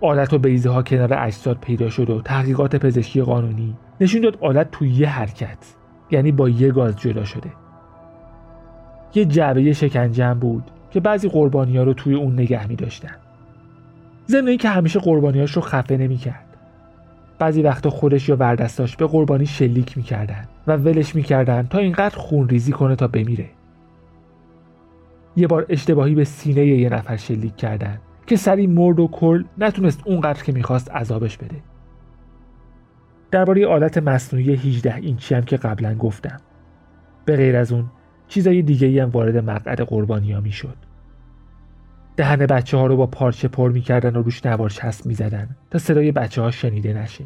آلت 0.00 0.32
و 0.32 0.38
بیزه 0.38 0.70
ها 0.70 0.82
کنار 0.82 1.14
اجساد 1.14 1.58
پیدا 1.60 1.90
شد 1.90 2.10
و 2.10 2.20
تحقیقات 2.20 2.76
پزشکی 2.76 3.22
قانونی 3.22 3.76
نشون 4.00 4.20
داد 4.20 4.38
آلت 4.40 4.70
توی 4.70 4.88
یه 4.88 5.08
حرکت 5.08 5.58
یعنی 6.10 6.32
با 6.32 6.48
یه 6.48 6.70
گاز 6.70 6.96
جدا 6.96 7.24
شده. 7.24 7.50
یه 9.14 9.24
جعبه 9.24 9.72
شکنجه 9.72 10.34
بود 10.34 10.70
که 10.90 11.00
بعضی 11.00 11.28
قربانی 11.28 11.76
ها 11.76 11.82
رو 11.82 11.94
توی 11.94 12.14
اون 12.14 12.32
نگه 12.32 12.66
می 12.66 12.76
داشتن 12.76 13.16
ضمن 14.28 14.56
که 14.56 14.68
همیشه 14.68 15.00
قربانیاش 15.00 15.52
رو 15.52 15.62
خفه 15.62 15.96
نمی 15.96 16.16
کرد 16.16 16.44
بعضی 17.38 17.62
وقتا 17.62 17.90
خودش 17.90 18.28
یا 18.28 18.36
وردستاش 18.36 18.96
به 18.96 19.06
قربانی 19.06 19.46
شلیک 19.46 19.96
می‌کردن 19.96 20.44
و 20.66 20.76
ولش 20.76 21.14
می‌کردن 21.14 21.66
تا 21.66 21.78
اینقدر 21.78 22.16
خون 22.18 22.48
ریزی 22.48 22.72
کنه 22.72 22.96
تا 22.96 23.08
بمیره. 23.08 23.55
یه 25.36 25.46
بار 25.46 25.66
اشتباهی 25.68 26.14
به 26.14 26.24
سینه 26.24 26.66
یه 26.66 26.88
نفر 26.88 27.16
شلیک 27.16 27.56
کردن 27.56 27.98
که 28.26 28.36
سری 28.36 28.66
مرد 28.66 29.00
و 29.00 29.08
کل 29.08 29.44
نتونست 29.58 30.02
اونقدر 30.04 30.42
که 30.42 30.52
می‌خواست 30.52 30.90
عذابش 30.90 31.36
بده. 31.36 31.56
درباره 33.30 33.66
آلت 33.66 33.98
مصنوعی 33.98 34.54
18 34.54 34.94
اینچی 34.94 35.34
هم 35.34 35.42
که 35.42 35.56
قبلا 35.56 35.94
گفتم. 35.94 36.40
به 37.24 37.36
غیر 37.36 37.56
از 37.56 37.72
اون 37.72 37.86
چیزای 38.28 38.62
دیگه 38.62 39.02
هم 39.02 39.10
وارد 39.10 39.36
مقعد 39.36 39.80
قربانی 39.80 40.32
ها 40.32 40.40
می‌شد. 40.40 40.76
دهن 42.16 42.46
بچه 42.46 42.76
ها 42.76 42.86
رو 42.86 42.96
با 42.96 43.06
پارچه 43.06 43.48
پر 43.48 43.72
می‌کردن 43.72 44.16
و 44.16 44.22
روش 44.22 44.46
نوار 44.46 44.70
چسب 44.70 45.06
می‌زدن 45.06 45.56
تا 45.70 45.78
صدای 45.78 46.12
بچه 46.12 46.42
ها 46.42 46.50
شنیده 46.50 46.92
نشه. 46.92 47.24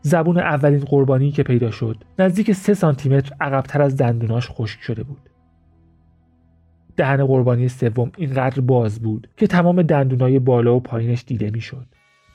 زبون 0.00 0.38
اولین 0.38 0.80
قربانی 0.80 1.30
که 1.30 1.42
پیدا 1.42 1.70
شد 1.70 2.04
نزدیک 2.18 2.52
سه 2.52 2.74
سانتیمتر 2.74 3.32
عقبتر 3.40 3.82
از 3.82 3.96
دندوناش 3.96 4.48
خشک 4.50 4.80
شده 4.80 5.02
بود. 5.02 5.30
دهن 6.96 7.26
قربانی 7.26 7.68
سوم 7.68 8.12
اینقدر 8.16 8.60
باز 8.60 9.00
بود 9.00 9.28
که 9.36 9.46
تمام 9.46 9.82
دندونای 9.82 10.38
بالا 10.38 10.76
و 10.76 10.80
پایینش 10.80 11.24
دیده 11.26 11.50
می‌شد 11.50 11.86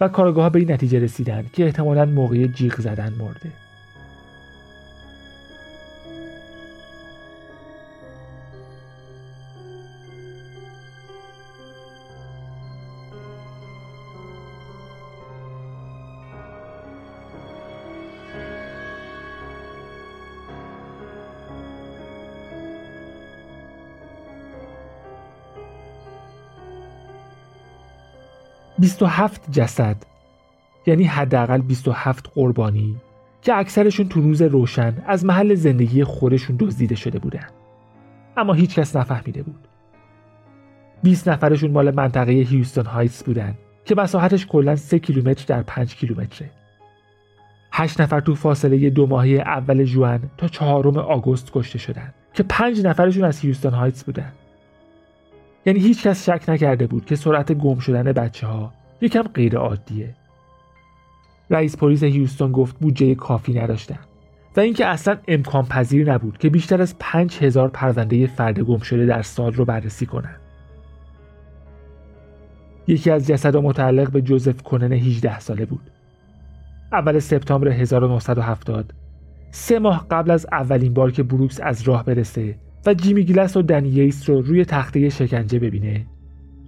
و 0.01 0.07
کارگاه 0.07 0.49
به 0.49 0.59
این 0.59 0.71
نتیجه 0.71 0.99
رسیدن 0.99 1.45
که 1.53 1.65
احتمالا 1.65 2.05
موقع 2.05 2.47
جیغ 2.47 2.81
زدن 2.81 3.13
مرده. 3.19 3.68
27 28.79 29.51
جسد 29.51 29.95
یعنی 30.85 31.03
حداقل 31.03 31.61
27 31.61 32.27
قربانی 32.27 32.95
که 33.41 33.55
اکثرشون 33.55 34.09
تو 34.09 34.21
روز 34.21 34.41
روشن 34.41 34.93
از 35.07 35.25
محل 35.25 35.55
زندگی 35.55 36.03
خودشون 36.03 36.55
دزدیده 36.59 36.95
شده 36.95 37.19
بودن. 37.19 37.47
اما 38.37 38.53
هیچ 38.53 38.75
کس 38.75 38.95
نفهمیده 38.95 39.43
بود. 39.43 39.67
20 41.03 41.29
نفرشون 41.29 41.71
مال 41.71 41.95
منطقه 41.95 42.31
هیوستون 42.31 42.85
هایتس 42.85 43.23
بودن 43.23 43.57
که 43.85 43.95
مساحتش 43.95 44.45
کلا 44.45 44.75
3 44.75 44.99
کیلومتر 44.99 45.45
در 45.47 45.63
5 45.63 45.95
کیلومتره. 45.95 46.49
8 47.71 48.01
نفر 48.01 48.19
تو 48.19 48.35
فاصله 48.35 48.89
دو 48.89 49.07
ماهی 49.07 49.39
اول 49.39 49.83
جوان 49.83 50.19
تا 50.37 50.47
چهارم 50.47 50.97
آگوست 50.97 51.51
کشته 51.53 51.79
شدن 51.79 52.13
که 52.33 52.43
5 52.43 52.85
نفرشون 52.85 53.23
از 53.23 53.39
هیوستون 53.39 53.73
هایتس 53.73 54.03
بودن. 54.03 54.31
یعنی 55.65 55.79
هیچ 55.79 56.03
کس 56.03 56.29
شک 56.29 56.49
نکرده 56.49 56.87
بود 56.87 57.05
که 57.05 57.15
سرعت 57.15 57.51
گم 57.51 57.79
شدن 57.79 58.03
بچه 58.03 58.47
ها 58.47 58.73
یکم 59.01 59.23
غیر 59.23 59.57
عادیه 59.57 60.15
رئیس 61.49 61.77
پلیس 61.77 62.03
هیوستون 62.03 62.51
گفت 62.51 62.79
بودجه 62.79 63.15
کافی 63.15 63.53
نداشتن 63.53 63.99
و 64.57 64.59
اینکه 64.59 64.85
اصلا 64.85 65.17
امکان 65.27 65.65
پذیر 65.65 66.13
نبود 66.13 66.37
که 66.37 66.49
بیشتر 66.49 66.81
از 66.81 66.95
5000 66.99 67.69
پرونده 67.69 68.27
فرد 68.27 68.59
گم 68.59 68.79
شده 68.79 69.05
در 69.05 69.21
سال 69.21 69.53
رو 69.53 69.65
بررسی 69.65 70.05
کنند. 70.05 70.39
یکی 72.87 73.11
از 73.11 73.27
جسدها 73.27 73.61
متعلق 73.61 74.11
به 74.11 74.21
جوزف 74.21 74.61
کنن 74.61 74.93
18 74.93 75.39
ساله 75.39 75.65
بود. 75.65 75.91
اول 76.91 77.19
سپتامبر 77.19 77.67
1970 77.67 78.93
سه 79.51 79.79
ماه 79.79 80.07
قبل 80.11 80.31
از 80.31 80.47
اولین 80.51 80.93
بار 80.93 81.11
که 81.11 81.23
بروکس 81.23 81.59
از 81.63 81.81
راه 81.81 82.05
برسه 82.05 82.55
و 82.85 82.93
جیمی 82.93 83.23
گلس 83.23 83.57
و 83.57 83.61
دنییس 83.61 84.29
رو 84.29 84.41
روی 84.41 84.65
تخته 84.65 85.09
شکنجه 85.09 85.59
ببینه. 85.59 86.05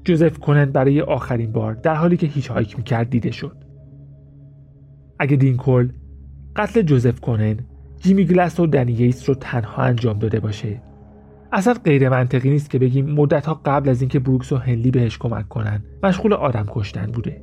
جوزف 0.05 0.39
کنن 0.39 0.65
برای 0.65 1.01
آخرین 1.01 1.51
بار 1.51 1.73
در 1.73 1.95
حالی 1.95 2.17
که 2.17 2.27
هیچ 2.27 2.51
هایک 2.51 2.77
می‌کرد 2.77 3.09
دیده 3.09 3.31
شد. 3.31 3.57
اگه 5.19 5.35
دینکل 5.35 5.89
قتل 6.55 6.81
جوزف 6.81 7.19
کنن 7.19 7.57
جیمی 8.01 8.25
گلس 8.25 8.59
و 8.59 8.65
دنییس 8.65 9.29
رو 9.29 9.35
تنها 9.35 9.83
انجام 9.83 10.19
داده 10.19 10.39
باشه. 10.39 10.81
اصلا 11.51 11.73
غیر 11.73 12.09
منطقی 12.09 12.49
نیست 12.49 12.69
که 12.69 12.79
بگیم 12.79 13.09
مدت 13.09 13.45
ها 13.45 13.61
قبل 13.65 13.89
از 13.89 14.01
اینکه 14.01 14.19
بروکس 14.19 14.51
و 14.51 14.57
هنلی 14.57 14.91
بهش 14.91 15.17
کمک 15.17 15.47
کنن 15.47 15.83
مشغول 16.03 16.33
آدم 16.33 16.65
کشتن 16.67 17.05
بوده. 17.05 17.41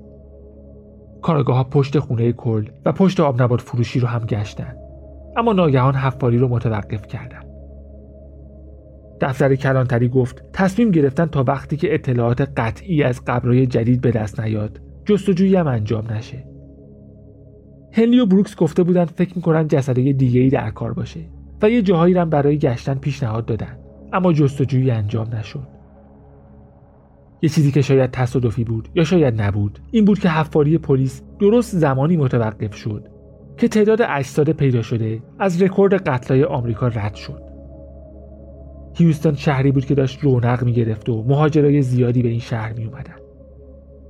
کارگاه 1.23 1.57
ها 1.57 1.65
پشت 1.65 1.99
خونه 1.99 2.33
کل 2.33 2.65
و 2.85 2.93
پشت 2.93 3.21
آب 3.21 3.43
نبات 3.43 3.61
فروشی 3.61 4.01
رو 4.01 4.09
هم 4.09 4.27
گشتن. 4.27 4.75
اما 5.37 5.53
ناگهان 5.53 5.95
حفاری 5.95 6.39
رو 6.39 6.49
متوقف 6.49 7.07
کردن. 7.07 7.38
دفتر 9.21 9.55
کلانتری 9.55 10.09
گفت 10.09 10.45
تصمیم 10.53 10.91
گرفتن 10.91 11.27
تا 11.27 11.45
وقتی 11.47 11.77
که 11.77 11.95
اطلاعات 11.95 12.41
قطعی 12.57 13.03
از 13.03 13.25
قبرهای 13.27 13.67
جدید 13.67 14.01
به 14.01 14.11
دست 14.11 14.41
نیاد. 14.41 14.81
جستجویی 15.05 15.57
هم 15.57 15.67
انجام 15.67 16.13
نشه. 16.13 16.45
هنلی 17.93 18.21
و 18.21 18.27
بروکس 18.27 18.57
گفته 18.57 18.83
بودن 18.83 19.05
فکر 19.05 19.33
می‌کنن 19.37 19.69
جسده 19.69 20.13
دیگه 20.13 20.41
ای 20.41 20.49
در 20.49 20.71
کار 20.71 20.93
باشه 20.93 21.21
و 21.63 21.71
یه 21.71 21.83
جاهایی 21.83 22.15
هم 22.15 22.31
برای 22.31 22.59
گشتن 22.59 22.95
پیشنهاد 22.95 23.47
دادن 23.47 23.79
اما 24.13 24.33
جستجویی 24.33 24.91
انجام 24.91 25.35
نشد. 25.35 25.69
یه 27.43 27.49
چیزی 27.49 27.73
که 27.73 27.83
شاید 27.83 28.11
تصادفی 28.11 28.65
بود 28.65 28.89
یا 28.95 29.05
شاید 29.05 29.43
نبود 29.43 29.79
این 29.91 30.05
بود 30.05 30.19
که 30.19 30.29
حفاری 30.29 30.79
پلیس 30.79 31.23
درست 31.41 31.77
زمانی 31.77 32.17
متوقف 32.17 32.75
شد 32.75 33.09
که 33.57 33.69
تعداد 33.69 34.03
اجساد 34.03 34.53
پیدا 34.53 34.83
شده 34.83 35.23
از 35.39 35.63
رکورد 35.63 36.09
قتلای 36.09 36.45
آمریکا 36.45 36.89
رد 36.89 37.15
شد. 37.15 37.48
هیوستن 38.99 39.35
شهری 39.35 39.73
بود 39.73 39.85
که 39.85 39.95
داشت 39.95 40.25
رونق 40.25 40.65
می‌گرفت 40.65 41.09
و 41.09 41.25
مهاجرای 41.29 41.83
زیادی 41.83 42.23
به 42.23 42.29
این 42.29 42.41
شهر 42.41 42.73
می 42.73 42.85
اومدن. 42.85 43.17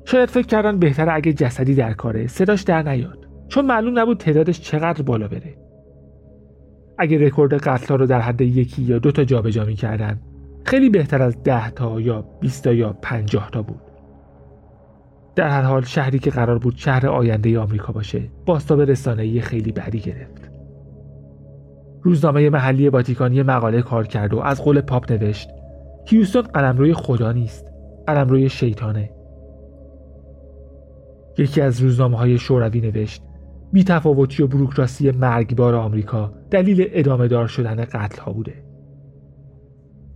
شاید 0.04 0.30
فکر 0.30 0.46
کردن 0.46 0.78
بهتر 0.78 1.10
اگه 1.10 1.32
جسدی 1.32 1.74
در 1.74 1.92
کاره 1.92 2.26
صداش 2.26 2.62
در 2.62 2.82
نیاد 2.82 3.28
چون 3.48 3.66
معلوم 3.66 3.98
نبود 3.98 4.18
تعدادش 4.18 4.60
چقدر 4.60 5.02
بالا 5.02 5.28
بره. 5.28 5.54
اگه 6.98 7.18
رکورد 7.18 7.54
قتل 7.54 7.98
رو 7.98 8.06
در 8.06 8.20
حد 8.20 8.40
یکی 8.40 8.82
یا 8.82 8.98
دو 8.98 9.10
تا 9.10 9.24
جابجا 9.24 9.64
می‌کردن 9.64 10.20
خیلی 10.64 10.90
بهتر 10.90 11.22
از 11.22 11.42
ده 11.42 11.70
تا 11.70 12.00
یا 12.00 12.24
20 12.40 12.64
تا 12.64 12.72
یا 12.72 12.92
50 13.02 13.50
تا 13.50 13.62
بود. 13.62 13.80
در 15.36 15.48
هر 15.48 15.62
حال 15.62 15.82
شهری 15.82 16.18
که 16.18 16.30
قرار 16.30 16.58
بود 16.58 16.74
شهر 16.76 17.06
آینده 17.06 17.58
آمریکا 17.58 17.92
باشه 17.92 18.22
باستاب 18.46 18.80
رسانه‌ای 18.80 19.40
خیلی 19.40 19.72
بدی 19.72 20.00
گرفت. 20.00 20.47
روزنامه 22.02 22.50
محلی 22.50 22.88
واتیکانی 22.88 23.42
مقاله 23.42 23.82
کار 23.82 24.06
کرد 24.06 24.34
و 24.34 24.38
از 24.38 24.62
قول 24.62 24.80
پاپ 24.80 25.12
نوشت 25.12 25.48
هیوستون 26.06 26.42
قلمروی 26.42 26.94
خدا 26.94 27.32
نیست 27.32 27.72
قلمروی 28.06 28.48
شیطانه. 28.48 29.10
یکی 31.38 31.60
از 31.60 31.80
روزنامه 31.80 32.16
های 32.16 32.38
شوروی 32.38 32.80
نوشت 32.80 33.22
بی 33.72 33.84
تفاوتی 33.84 34.42
و 34.42 34.46
بروکراسی 34.46 35.10
مرگبار 35.10 35.74
آمریکا 35.74 36.32
دلیل 36.50 36.88
ادامه 36.90 37.28
دار 37.28 37.46
شدن 37.46 37.84
قتل 37.84 38.22
ها 38.22 38.32
بوده. 38.32 38.54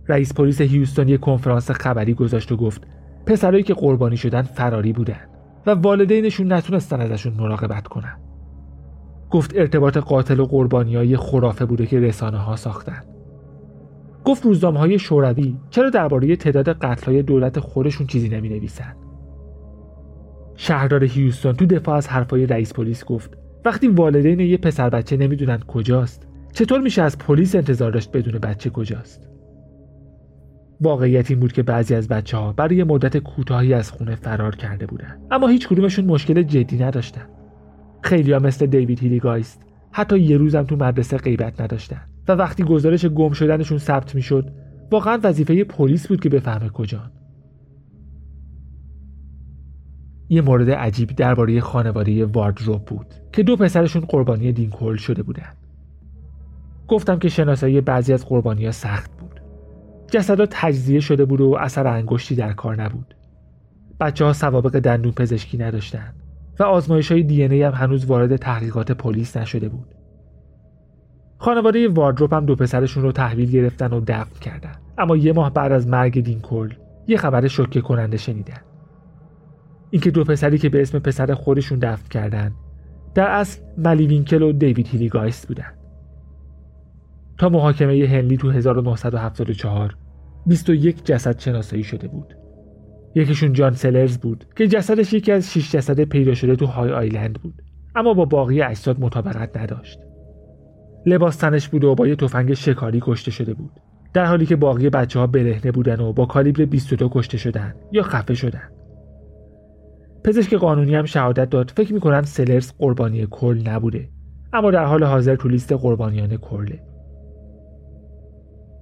رئیس 0.07 0.33
پلیس 0.33 0.61
هیوستون 0.61 1.07
یک 1.07 1.19
کنفرانس 1.19 1.71
خبری 1.71 2.13
گذاشت 2.13 2.51
و 2.51 2.57
گفت 2.57 2.87
پسرایی 3.25 3.63
که 3.63 3.73
قربانی 3.73 4.17
شدن 4.17 4.41
فراری 4.41 4.93
بودن 4.93 5.21
و 5.65 5.71
والدینشون 5.71 6.53
نتونستن 6.53 7.01
ازشون 7.01 7.33
مراقبت 7.33 7.87
کنن. 7.87 8.32
گفت 9.33 9.57
ارتباط 9.57 9.97
قاتل 9.97 10.39
و 10.39 10.45
قربانی 10.45 10.95
های 10.95 11.17
خرافه 11.17 11.65
بوده 11.65 11.85
که 11.85 11.99
رسانه 11.99 12.37
ها 12.37 12.55
ساختن 12.55 13.03
گفت 14.25 14.45
روزنامه 14.45 14.79
های 14.79 14.99
شوروی 14.99 15.55
چرا 15.69 15.89
درباره 15.89 16.35
تعداد 16.35 16.69
قتل 16.69 17.11
های 17.11 17.23
دولت 17.23 17.59
خودشون 17.59 18.07
چیزی 18.07 18.29
نمی 18.29 18.49
نویسن 18.49 18.95
شهردار 20.55 21.03
هیوستون 21.03 21.53
تو 21.53 21.65
دفاع 21.65 21.95
از 21.95 22.07
حرفای 22.07 22.45
رئیس 22.45 22.73
پلیس 22.73 23.05
گفت 23.05 23.37
وقتی 23.65 23.87
والدین 23.87 24.39
یه 24.39 24.57
پسر 24.57 24.89
بچه 24.89 25.17
نمی‌دونن 25.17 25.59
کجاست 25.59 26.27
چطور 26.51 26.81
میشه 26.81 27.01
از 27.01 27.17
پلیس 27.17 27.55
انتظار 27.55 27.91
داشت 27.91 28.11
بدون 28.11 28.39
بچه 28.39 28.69
کجاست؟ 28.69 29.29
واقعیت 30.81 31.31
این 31.31 31.39
بود 31.39 31.53
که 31.53 31.63
بعضی 31.63 31.95
از 31.95 32.07
بچه 32.07 32.37
ها 32.37 32.53
برای 32.53 32.83
مدت 32.83 33.17
کوتاهی 33.17 33.73
از 33.73 33.91
خونه 33.91 34.15
فرار 34.15 34.55
کرده 34.55 34.85
بودن 34.85 35.17
اما 35.31 35.47
هیچ 35.47 35.67
کدومشون 35.67 36.05
مشکل 36.05 36.43
جدی 36.43 36.77
نداشتن. 36.77 37.32
خیلی 38.03 38.31
ها 38.33 38.39
مثل 38.39 38.65
دیوید 38.65 38.99
هیلیگایست 38.99 39.61
حتی 39.91 40.19
یه 40.19 40.37
روزم 40.37 40.63
تو 40.63 40.75
مدرسه 40.75 41.17
غیبت 41.17 41.61
نداشتن. 41.61 42.01
و 42.27 42.31
وقتی 42.31 42.63
گزارش 42.63 43.05
گم 43.05 43.31
شدنشون 43.31 43.77
ثبت 43.77 44.15
می‌شد 44.15 44.51
واقعا 44.91 45.19
وظیفه 45.23 45.63
پلیس 45.63 46.07
بود 46.07 46.19
که 46.19 46.29
بفهمه 46.29 46.69
کجان 46.69 47.11
یه 50.29 50.41
مورد 50.41 50.69
عجیب 50.69 51.09
درباره 51.09 51.61
خانواده 51.61 52.25
واردروب 52.25 52.85
بود 52.85 53.07
که 53.31 53.43
دو 53.43 53.55
پسرشون 53.55 54.01
قربانی 54.01 54.51
دینکول 54.51 54.97
شده 54.97 55.23
بودن. 55.23 55.53
گفتم 56.87 57.19
که 57.19 57.29
شناسایی 57.29 57.81
بعضی 57.81 58.13
از 58.13 58.25
قربانی 58.25 58.65
ها 58.65 58.71
سخت 58.71 59.11
بود. 59.17 59.41
جسدها 60.11 60.47
تجزیه 60.51 60.99
شده 60.99 61.25
بود 61.25 61.41
و 61.41 61.57
اثر 61.59 61.87
انگشتی 61.87 62.35
در 62.35 62.53
کار 62.53 62.81
نبود. 62.83 63.15
بچه 63.99 64.25
ها 64.25 64.33
سوابق 64.33 64.79
دندون 64.79 65.11
پزشکی 65.11 65.57
نداشتند 65.57 66.22
و 66.59 66.63
آزمایش 66.63 67.11
های 67.11 67.23
دی 67.23 67.63
هم 67.63 67.73
هنوز 67.73 68.05
وارد 68.05 68.35
تحقیقات 68.35 68.91
پلیس 68.91 69.37
نشده 69.37 69.69
بود. 69.69 69.95
خانواده 71.37 71.87
واردروپ 71.87 72.33
هم 72.33 72.45
دو 72.45 72.55
پسرشون 72.55 73.03
رو 73.03 73.11
تحویل 73.11 73.51
گرفتن 73.51 73.93
و 73.93 74.01
دفن 74.07 74.39
کردن. 74.39 74.75
اما 74.97 75.17
یه 75.17 75.33
ماه 75.33 75.53
بعد 75.53 75.71
از 75.71 75.87
مرگ 75.87 76.21
دینکل 76.21 76.73
یه 77.07 77.17
خبر 77.17 77.47
شوکه 77.47 77.81
کننده 77.81 78.17
شنیدن. 78.17 78.61
اینکه 79.89 80.11
دو 80.11 80.23
پسری 80.23 80.57
که 80.57 80.69
به 80.69 80.81
اسم 80.81 80.99
پسر 80.99 81.33
خودشون 81.33 81.79
دفن 81.79 82.07
کردن 82.09 82.51
در 83.15 83.27
اصل 83.27 83.61
ملی 83.77 84.07
وینکل 84.07 84.41
و 84.41 84.51
دیوید 84.51 84.87
هیلیگایست 84.87 85.47
بودن. 85.47 85.73
تا 87.37 87.49
محاکمه 87.49 88.07
هنلی 88.07 88.37
تو 88.37 88.51
1974 88.51 89.95
21 90.45 91.05
جسد 91.05 91.39
شناسایی 91.39 91.83
شده 91.83 92.07
بود. 92.07 92.35
یکیشون 93.15 93.53
جان 93.53 93.73
سلرز 93.73 94.17
بود 94.17 94.45
که 94.55 94.67
جسدش 94.67 95.13
یکی 95.13 95.31
از 95.31 95.53
6 95.53 95.71
جسد 95.71 96.01
پیدا 96.01 96.33
شده 96.33 96.55
تو 96.55 96.65
های 96.65 96.91
آیلند 96.91 97.39
بود. 97.41 97.61
اما 97.95 98.13
با 98.13 98.25
باقی 98.25 98.61
اجساد 98.61 98.99
مطابقت 98.99 99.57
نداشت. 99.57 99.99
لباس 101.05 101.35
تنش 101.35 101.69
بود 101.69 101.83
و 101.83 101.95
با 101.95 102.07
یه 102.07 102.15
تفنگ 102.15 102.53
شکاری 102.53 102.99
کشته 103.01 103.31
شده 103.31 103.53
بود. 103.53 103.71
در 104.13 104.25
حالی 104.25 104.45
که 104.45 104.55
باقی 104.55 104.89
بچه 104.89 105.19
ها 105.19 105.27
برهنه 105.27 105.71
بودن 105.71 105.99
و 105.99 106.13
با 106.13 106.25
کالیبر 106.25 106.65
22 106.65 107.09
کشته 107.13 107.37
شدن 107.37 107.75
یا 107.91 108.03
خفه 108.03 108.33
شدن. 108.33 108.69
پزشک 110.23 110.53
قانونی 110.53 110.95
هم 110.95 111.05
شهادت 111.05 111.49
داد 111.49 111.73
فکر 111.75 111.93
می‌کنن 111.93 112.21
سلرز 112.21 112.73
قربانی 112.77 113.27
کل 113.31 113.61
نبوده. 113.67 114.09
اما 114.53 114.71
در 114.71 114.85
حال 114.85 115.03
حاضر 115.03 115.35
تو 115.35 115.49
لیست 115.49 115.73
قربانیان 115.73 116.37
کله. 116.37 116.79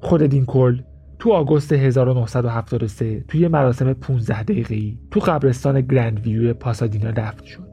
خود 0.01 0.23
دین 0.23 0.45
کل 0.45 0.81
تو 1.21 1.33
آگوست 1.33 1.73
1973 1.73 3.25
توی 3.27 3.47
مراسم 3.47 3.93
15 3.93 4.43
دقیقه‌ای 4.43 4.97
تو 5.11 5.19
قبرستان 5.19 5.81
گرند 5.81 6.19
ویو 6.19 6.53
پاسادینا 6.53 7.11
دفن 7.11 7.45
شد. 7.45 7.67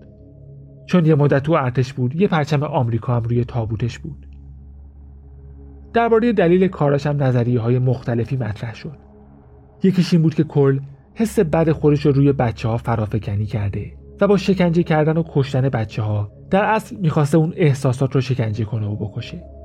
چون 0.86 1.06
یه 1.06 1.14
مدت 1.14 1.42
تو 1.42 1.52
ارتش 1.52 1.92
بود، 1.92 2.16
یه 2.16 2.28
پرچم 2.28 2.62
آمریکا 2.62 3.16
هم 3.16 3.22
روی 3.22 3.44
تابوتش 3.44 3.98
بود. 3.98 4.26
درباره 5.92 6.32
دلیل 6.32 6.68
کاراش 6.68 7.06
هم 7.06 7.22
نظریه 7.22 7.60
های 7.60 7.78
مختلفی 7.78 8.36
مطرح 8.36 8.74
شد. 8.74 8.98
یکیش 9.82 10.12
این 10.12 10.22
بود 10.22 10.34
که 10.34 10.44
کل 10.44 10.80
حس 11.14 11.38
بد 11.38 11.72
خودش 11.72 12.06
رو 12.06 12.12
روی 12.12 12.32
بچه 12.32 12.68
ها 12.68 12.76
فرافکنی 12.76 13.46
کرده 13.46 13.92
و 14.20 14.26
با 14.26 14.36
شکنجه 14.36 14.82
کردن 14.82 15.16
و 15.16 15.22
کشتن 15.28 15.68
بچه 15.68 16.02
ها 16.02 16.32
در 16.50 16.64
اصل 16.64 16.96
می‌خواسته 16.96 17.38
اون 17.38 17.52
احساسات 17.56 18.14
رو 18.14 18.20
شکنجه 18.20 18.64
کنه 18.64 18.86
و 18.86 18.96
بکشه. 18.96 19.57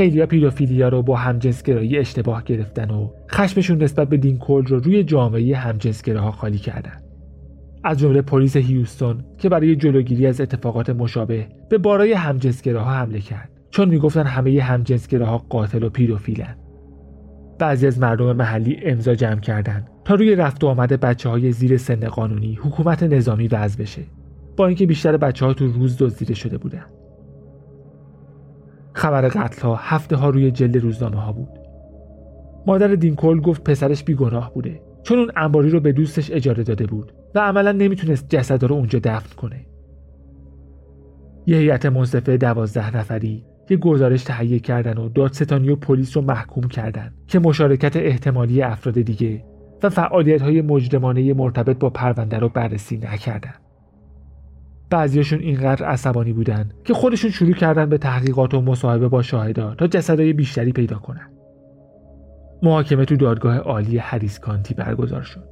خیلی 0.00 0.26
پیدوفیلیا 0.26 0.88
رو 0.88 1.02
با 1.02 1.16
همجنسگرایی 1.16 1.98
اشتباه 1.98 2.44
گرفتن 2.44 2.90
و 2.90 3.08
خشمشون 3.30 3.82
نسبت 3.82 4.08
به 4.08 4.16
دین 4.16 4.38
کل 4.38 4.66
رو 4.66 4.78
روی 4.78 5.04
جامعه 5.04 5.56
همجنسگراها 5.56 6.30
خالی 6.30 6.58
کردن. 6.58 6.96
از 7.84 7.98
جمله 7.98 8.22
پلیس 8.22 8.56
هیوستون 8.56 9.24
که 9.38 9.48
برای 9.48 9.76
جلوگیری 9.76 10.26
از 10.26 10.40
اتفاقات 10.40 10.90
مشابه 10.90 11.46
به 11.68 11.78
بارای 11.78 12.12
همجنسگراها 12.12 12.90
حمله 12.90 13.18
کرد. 13.18 13.50
چون 13.70 13.88
می‌گفتن 13.88 14.26
همه 14.26 14.62
همجنسگراها 14.62 15.38
قاتل 15.38 15.82
و 15.82 15.88
پیدوفیلن. 15.88 16.56
بعضی 17.58 17.86
از 17.86 17.98
مردم 17.98 18.36
محلی 18.36 18.76
امضا 18.84 19.14
جمع 19.14 19.40
کردند 19.40 19.90
تا 20.04 20.14
روی 20.14 20.34
رفت 20.34 20.64
و 20.64 20.66
آمد 20.66 20.92
بچه 20.92 21.28
های 21.28 21.52
زیر 21.52 21.76
سن 21.76 22.08
قانونی 22.08 22.54
حکومت 22.54 23.02
نظامی 23.02 23.48
وضع 23.48 23.82
بشه. 23.82 24.02
با 24.56 24.66
اینکه 24.66 24.86
بیشتر 24.86 25.16
بچه 25.16 25.46
ها 25.46 25.52
تو 25.54 25.66
روز 25.66 25.96
دزدیده 25.98 26.34
شده 26.34 26.58
بودند 26.58 26.90
خبر 28.92 29.28
قتل 29.28 29.62
ها 29.62 29.74
هفته 29.74 30.16
ها 30.16 30.30
روی 30.30 30.50
جلد 30.50 30.76
روزنامه 30.76 31.20
ها 31.20 31.32
بود 31.32 31.48
مادر 32.66 32.88
دینکل 32.88 33.40
گفت 33.40 33.64
پسرش 33.64 34.04
بیگناه 34.04 34.54
بوده 34.54 34.80
چون 35.02 35.18
اون 35.18 35.30
انباری 35.36 35.70
رو 35.70 35.80
به 35.80 35.92
دوستش 35.92 36.30
اجاره 36.30 36.62
داده 36.62 36.86
بود 36.86 37.12
و 37.34 37.38
عملا 37.38 37.72
نمی‌تونست 37.72 38.28
جسد 38.28 38.64
رو 38.64 38.74
اونجا 38.74 38.98
دفن 38.98 39.36
کنه 39.36 39.66
یه 41.46 41.56
هیئت 41.56 41.86
منصفه 41.86 42.36
دوازده 42.36 42.96
نفری 42.96 43.44
یه 43.70 43.76
گزارش 43.76 44.24
تهیه 44.24 44.58
کردن 44.58 44.98
و 44.98 45.08
دادستانی 45.08 45.70
و 45.70 45.76
پلیس 45.76 46.16
رو 46.16 46.22
محکوم 46.22 46.68
کردن 46.68 47.12
که 47.26 47.38
مشارکت 47.38 47.96
احتمالی 47.96 48.62
افراد 48.62 49.00
دیگه 49.00 49.44
و 49.82 49.88
فعالیت 49.88 50.42
های 50.42 50.62
مجرمانه 50.62 51.34
مرتبط 51.34 51.78
با 51.78 51.90
پرونده 51.90 52.38
رو 52.38 52.48
بررسی 52.48 52.96
نکردن. 52.96 53.54
بعضیاشون 54.90 55.40
اینقدر 55.40 55.86
عصبانی 55.86 56.32
بودن 56.32 56.70
که 56.84 56.94
خودشون 56.94 57.30
شروع 57.30 57.52
کردن 57.52 57.88
به 57.88 57.98
تحقیقات 57.98 58.54
و 58.54 58.60
مصاحبه 58.60 59.08
با 59.08 59.22
شاهدا 59.22 59.74
تا 59.74 59.86
جسدهای 59.86 60.32
بیشتری 60.32 60.72
پیدا 60.72 60.98
کنن. 60.98 61.30
محاکمه 62.62 63.04
تو 63.04 63.16
دادگاه 63.16 63.58
عالی 63.58 63.98
هریس 63.98 64.38
کانتی 64.38 64.74
برگزار 64.74 65.22
شد. 65.22 65.44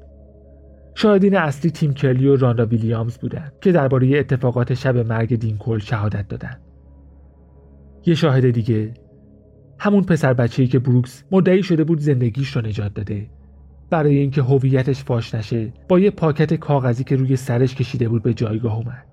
شاهدین 0.94 1.36
اصلی 1.36 1.70
تیم 1.70 1.92
کرلی 1.92 2.26
و 2.26 2.36
راندا 2.36 2.66
ویلیامز 2.66 3.18
بودند 3.18 3.52
که 3.60 3.72
درباره 3.72 4.18
اتفاقات 4.18 4.74
شب 4.74 4.96
مرگ 4.96 5.36
دینکل 5.36 5.78
شهادت 5.78 6.28
دادند. 6.28 6.60
یه 8.06 8.14
شاهد 8.14 8.50
دیگه 8.50 8.94
همون 9.78 10.02
پسر 10.02 10.34
بچه‌ای 10.34 10.68
که 10.68 10.78
بروکس 10.78 11.24
مدعی 11.32 11.62
شده 11.62 11.84
بود 11.84 11.98
زندگیش 11.98 12.56
رو 12.56 12.62
نجات 12.62 12.94
داده 12.94 13.26
برای 13.90 14.16
اینکه 14.16 14.42
هویتش 14.42 15.04
فاش 15.04 15.34
نشه 15.34 15.72
با 15.88 15.98
یه 15.98 16.10
پاکت 16.10 16.54
کاغذی 16.54 17.04
که 17.04 17.16
روی 17.16 17.36
سرش 17.36 17.74
کشیده 17.74 18.08
بود 18.08 18.22
به 18.22 18.34
جایگاه 18.34 18.76
اومد 18.76 19.07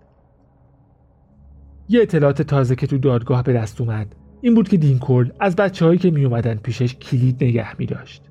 یه 1.90 2.02
اطلاعات 2.02 2.42
تازه 2.42 2.76
که 2.76 2.88
تو 2.88 2.98
دادگاه 2.98 3.44
به 3.44 3.54
دست 3.54 3.82
اومد 3.82 4.16
این 4.42 4.56
بود 4.56 4.70
که 4.70 4.78
دینکل 4.78 5.30
از 5.40 5.56
بچههایی 5.56 5.98
که 5.98 6.12
می 6.12 6.26
اومدن 6.26 6.56
پیشش 6.56 6.96
کلید 6.96 7.44
نگه 7.44 7.80
می 7.80 7.86
داشت. 7.86 8.24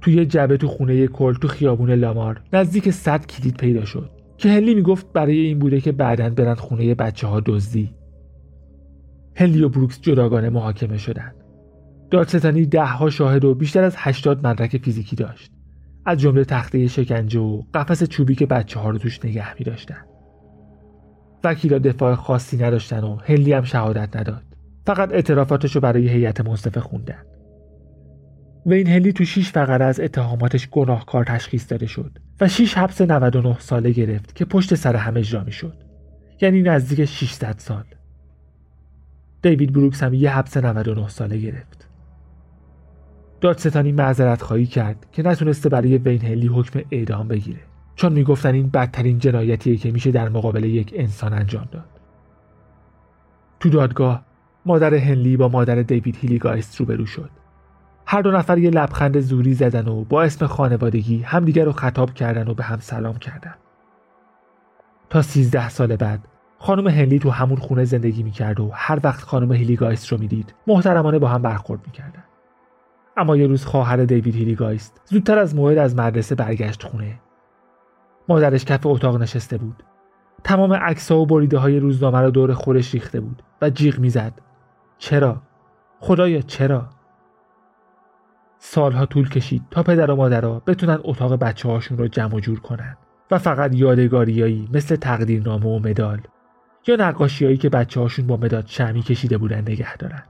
توی 0.00 0.26
جبه 0.26 0.56
تو 0.56 0.68
خونه 0.68 1.06
کل 1.06 1.34
تو 1.34 1.48
خیابون 1.48 1.90
لامار 1.90 2.40
نزدیک 2.52 2.90
صد 2.90 3.26
کلید 3.26 3.56
پیدا 3.56 3.84
شد 3.84 4.10
که 4.38 4.48
هلی 4.48 4.74
می‌گفت 4.74 5.12
برای 5.12 5.36
این 5.36 5.58
بوده 5.58 5.80
که 5.80 5.92
بعدا 5.92 6.30
برن 6.30 6.54
خونه 6.54 6.94
بچه 6.94 7.26
ها 7.26 7.40
دزدی 7.40 7.94
هلی 9.36 9.62
و 9.62 9.68
بروکس 9.68 10.00
جداگانه 10.00 10.50
محاکمه 10.50 10.98
شدند 10.98 11.34
دادستانی 12.10 12.66
ده 12.66 12.84
ها 12.84 13.10
شاهد 13.10 13.44
و 13.44 13.54
بیشتر 13.54 13.84
از 13.84 13.94
80 13.98 14.46
مدرک 14.46 14.76
فیزیکی 14.76 15.16
داشت 15.16 15.52
از 16.06 16.18
جمله 16.18 16.44
تخته 16.44 16.86
شکنجه 16.86 17.40
و 17.40 17.62
قفس 17.74 18.04
چوبی 18.04 18.34
که 18.34 18.46
بچه 18.46 18.80
ها 18.80 18.90
رو 18.90 18.98
توش 18.98 19.24
نگه 19.24 19.58
می 19.58 19.64
داشتن. 19.64 20.11
وکیلا 21.44 21.78
دفاع 21.78 22.14
خاصی 22.14 22.56
نداشتن 22.56 23.04
و 23.04 23.16
هلی 23.16 23.52
هم 23.52 23.64
شهادت 23.64 24.16
نداد. 24.16 24.42
فقط 24.86 25.12
اعترافاتش 25.12 25.74
رو 25.74 25.80
برای 25.80 26.08
هیئت 26.08 26.40
منصفه 26.40 26.80
خوندن. 26.80 27.22
و 28.66 28.72
این 28.72 28.86
هلی 28.86 29.12
تو 29.12 29.24
6 29.24 29.50
فقره 29.50 29.84
از 29.84 30.00
اتهاماتش 30.00 30.68
گناهکار 30.68 31.24
تشخیص 31.24 31.70
داده 31.70 31.86
شد 31.86 32.18
و 32.40 32.48
6 32.48 32.78
حبس 32.78 33.00
99 33.00 33.56
ساله 33.58 33.90
گرفت 33.90 34.34
که 34.34 34.44
پشت 34.44 34.74
سر 34.74 34.96
هم 34.96 35.16
اجرا 35.16 35.50
شد 35.50 35.74
یعنی 36.40 36.62
نزدیک 36.62 37.04
600 37.04 37.54
سال. 37.58 37.84
دیوید 39.42 39.72
بروکس 39.72 40.02
هم 40.02 40.14
یه 40.14 40.30
حبس 40.30 40.56
99 40.56 41.08
ساله 41.08 41.38
گرفت. 41.38 41.88
دادستانی 43.40 43.92
معذرت 43.92 44.42
خواهی 44.42 44.66
کرد 44.66 45.06
که 45.12 45.22
نتونسته 45.22 45.68
برای 45.68 45.98
وین 45.98 46.22
هلی 46.22 46.46
حکم 46.46 46.80
اعدام 46.90 47.28
بگیره. 47.28 47.60
چون 48.02 48.12
می‌گفتن 48.12 48.54
این 48.54 48.70
بدترین 48.70 49.18
جنایتیه 49.18 49.76
که 49.76 49.90
میشه 49.90 50.10
در 50.10 50.28
مقابل 50.28 50.64
یک 50.64 50.94
انسان 50.96 51.32
انجام 51.32 51.68
داد. 51.72 51.88
تو 53.60 53.68
دادگاه 53.68 54.24
مادر 54.66 54.94
هنلی 54.94 55.36
با 55.36 55.48
مادر 55.48 55.82
دیوید 55.82 56.16
هیلیگایست 56.16 56.76
روبرو 56.76 57.06
شد. 57.06 57.30
هر 58.06 58.22
دو 58.22 58.30
نفر 58.30 58.58
یه 58.58 58.70
لبخند 58.70 59.20
زوری 59.20 59.54
زدن 59.54 59.88
و 59.88 60.04
با 60.04 60.22
اسم 60.22 60.46
خانوادگی 60.46 61.22
همدیگر 61.22 61.64
رو 61.64 61.72
خطاب 61.72 62.14
کردن 62.14 62.48
و 62.48 62.54
به 62.54 62.64
هم 62.64 62.78
سلام 62.80 63.14
کردن. 63.14 63.54
تا 65.10 65.22
سیزده 65.22 65.68
سال 65.68 65.96
بعد 65.96 66.28
خانم 66.58 66.88
هنلی 66.88 67.18
تو 67.18 67.30
همون 67.30 67.56
خونه 67.56 67.84
زندگی 67.84 68.22
می‌کرد 68.22 68.60
و 68.60 68.70
هر 68.74 69.00
وقت 69.04 69.20
خانم 69.20 69.52
هیلیگایست 69.52 70.08
رو 70.08 70.18
می‌دید 70.18 70.54
محترمانه 70.66 71.18
با 71.18 71.28
هم 71.28 71.42
برخورد 71.42 71.80
می‌کردن. 71.86 72.24
اما 73.16 73.36
یه 73.36 73.46
روز 73.46 73.64
خواهر 73.64 73.96
دیوید 73.96 74.36
هیلیگایست 74.36 75.00
زودتر 75.04 75.38
از 75.38 75.54
موعد 75.54 75.78
از 75.78 75.96
مدرسه 75.96 76.34
برگشت 76.34 76.82
خونه. 76.82 77.20
مادرش 78.28 78.64
کف 78.64 78.86
اتاق 78.86 79.22
نشسته 79.22 79.58
بود. 79.58 79.82
تمام 80.44 80.72
عکسها 80.72 81.18
و 81.18 81.26
بریده 81.26 81.58
های 81.58 81.80
روزنامه 81.80 82.20
رو 82.20 82.30
دور 82.30 82.54
خورش 82.54 82.94
ریخته 82.94 83.20
بود 83.20 83.42
و 83.62 83.70
جیغ 83.70 83.98
می‌زد. 83.98 84.32
چرا؟ 84.98 85.42
خدایا 86.00 86.40
چرا؟ 86.40 86.88
سالها 88.58 89.06
طول 89.06 89.28
کشید 89.28 89.62
تا 89.70 89.82
پدر 89.82 90.10
و 90.10 90.16
مادرها 90.16 90.62
بتونن 90.66 90.98
اتاق 91.04 91.34
بچه 91.34 91.68
هاشون 91.68 91.98
رو 91.98 92.08
جمع 92.08 92.34
و 92.34 92.40
جور 92.40 92.60
کنن 92.60 92.96
و 93.30 93.38
فقط 93.38 93.74
یادگاریایی 93.74 94.68
مثل 94.72 94.96
تقدیرنامه 94.96 95.66
و 95.66 95.78
مدال 95.78 96.20
یا 96.86 96.96
نقاشیهایی 96.96 97.56
که 97.56 97.68
بچه 97.68 98.00
هاشون 98.00 98.26
با 98.26 98.36
مداد 98.36 98.66
شمی 98.66 99.02
کشیده 99.02 99.38
بودن 99.38 99.60
نگه 99.60 99.96
دارن. 99.96 100.22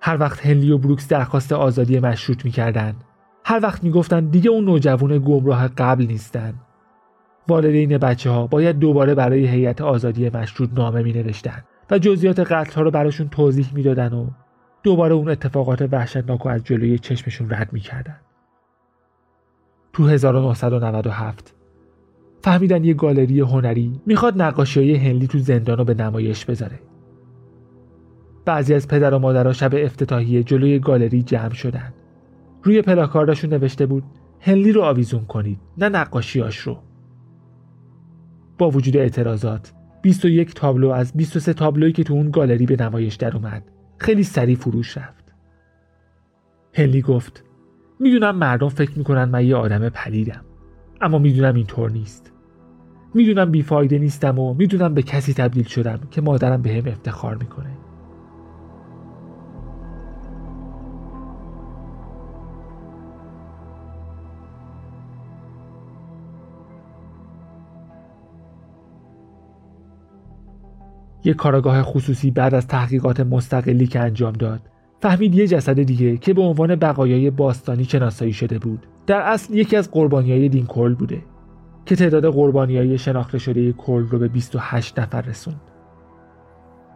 هر 0.00 0.20
وقت 0.20 0.46
هنلی 0.46 0.70
و 0.70 0.78
بروکس 0.78 1.08
درخواست 1.08 1.52
آزادی 1.52 2.00
مشروط 2.00 2.44
می‌کردن 2.44 2.94
هر 3.44 3.60
وقت 3.62 3.84
می‌گفتن 3.84 4.26
دیگه 4.26 4.50
اون 4.50 4.64
نوجوان 4.64 5.18
گمراه 5.18 5.68
قبل 5.68 6.06
نیستن 6.06 6.54
والدین 7.48 7.98
بچه 7.98 8.30
ها 8.30 8.46
باید 8.46 8.78
دوباره 8.78 9.14
برای 9.14 9.46
هیئت 9.46 9.80
آزادی 9.80 10.30
مشروط 10.30 10.70
نامه 10.72 11.02
می 11.02 11.12
نوشتن 11.12 11.64
و 11.90 11.98
جزئیات 11.98 12.40
قتل 12.40 12.72
ها 12.72 12.82
رو 12.82 12.90
براشون 12.90 13.28
توضیح 13.28 13.74
می‌دادن 13.74 14.12
و 14.12 14.26
دوباره 14.82 15.14
اون 15.14 15.28
اتفاقات 15.28 15.88
وحشتناک 15.92 16.46
و 16.46 16.48
از 16.48 16.64
جلوی 16.64 16.98
چشمشون 16.98 17.50
رد 17.50 17.72
می‌کردن. 17.72 18.16
تو 19.92 20.08
1997 20.08 21.54
فهمیدن 22.42 22.84
یه 22.84 22.94
گالری 22.94 23.40
هنری 23.40 24.00
می‌خواد 24.06 24.42
نقاشی 24.42 24.80
های 24.80 24.94
هنلی 24.94 25.26
تو 25.26 25.38
زندان 25.38 25.78
رو 25.78 25.84
به 25.84 25.94
نمایش 25.94 26.44
بذاره. 26.44 26.78
بعضی 28.44 28.74
از 28.74 28.88
پدر 28.88 29.14
و 29.14 29.18
مادرها 29.18 29.52
شب 29.52 29.70
افتتاحیه 29.74 30.42
جلوی 30.42 30.78
گالری 30.78 31.22
جمع 31.22 31.52
شدن. 31.52 31.93
روی 32.64 32.82
پلاکارداشون 32.82 33.50
نوشته 33.52 33.86
بود 33.86 34.04
هنلی 34.40 34.72
رو 34.72 34.82
آویزون 34.82 35.24
کنید 35.24 35.58
نه 35.78 35.88
نقاشیاش 35.88 36.58
رو. 36.58 36.78
با 38.58 38.70
وجود 38.70 38.96
اعتراضات 38.96 39.72
21 40.02 40.54
تابلو 40.54 40.88
از 40.88 41.12
23 41.12 41.52
تابلویی 41.52 41.92
که 41.92 42.04
تو 42.04 42.14
اون 42.14 42.30
گالری 42.30 42.66
به 42.66 42.76
نمایش 42.80 43.14
در 43.14 43.36
اومد 43.36 43.62
خیلی 43.98 44.22
سریع 44.22 44.56
فروش 44.56 44.98
رفت. 44.98 45.24
هنلی 46.74 47.02
گفت 47.02 47.44
می‌دونم 48.00 48.36
مردم 48.36 48.68
فکر 48.68 48.98
می‌کنن 48.98 49.24
من 49.24 49.46
یه 49.46 49.56
آدم 49.56 49.88
پلیدم 49.88 50.44
اما 51.00 51.18
می‌دونم 51.18 51.54
اینطور 51.54 51.90
نیست. 51.90 52.32
می‌دونم 53.14 53.50
بیفایده 53.50 53.98
نیستم 53.98 54.38
و 54.38 54.54
می‌دونم 54.54 54.94
به 54.94 55.02
کسی 55.02 55.34
تبدیل 55.34 55.64
شدم 55.64 56.00
که 56.10 56.20
مادرم 56.20 56.62
به 56.62 56.70
هم 56.70 56.86
افتخار 56.86 57.36
می‌کنه 57.36 57.70
یک 71.24 71.36
کاراگاه 71.36 71.82
خصوصی 71.82 72.30
بعد 72.30 72.54
از 72.54 72.66
تحقیقات 72.66 73.20
مستقلی 73.20 73.86
که 73.86 74.00
انجام 74.00 74.32
داد 74.32 74.60
فهمید 75.00 75.34
یه 75.34 75.46
جسد 75.46 75.82
دیگه 75.82 76.16
که 76.16 76.34
به 76.34 76.42
عنوان 76.42 76.76
بقایای 76.76 77.30
باستانی 77.30 77.84
شناسایی 77.84 78.32
شده 78.32 78.58
بود 78.58 78.86
در 79.06 79.20
اصل 79.20 79.54
یکی 79.54 79.76
از 79.76 79.90
قربانیای 79.90 80.48
دینکل 80.48 80.94
بوده 80.94 81.22
که 81.86 81.96
تعداد 81.96 82.26
قربانی 82.26 82.76
های 82.76 82.98
شناخته 82.98 83.38
شده 83.38 83.72
کل 83.72 84.02
رو 84.02 84.18
به 84.18 84.28
28 84.28 84.98
نفر 85.00 85.20
رسوند. 85.20 85.60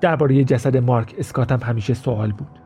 درباره 0.01 0.45
جسد 0.45 0.77
مارک 0.77 1.15
اسکات 1.19 1.53
هم 1.53 1.61
همیشه 1.63 1.95
سوال 1.95 2.33
بود. 2.33 2.61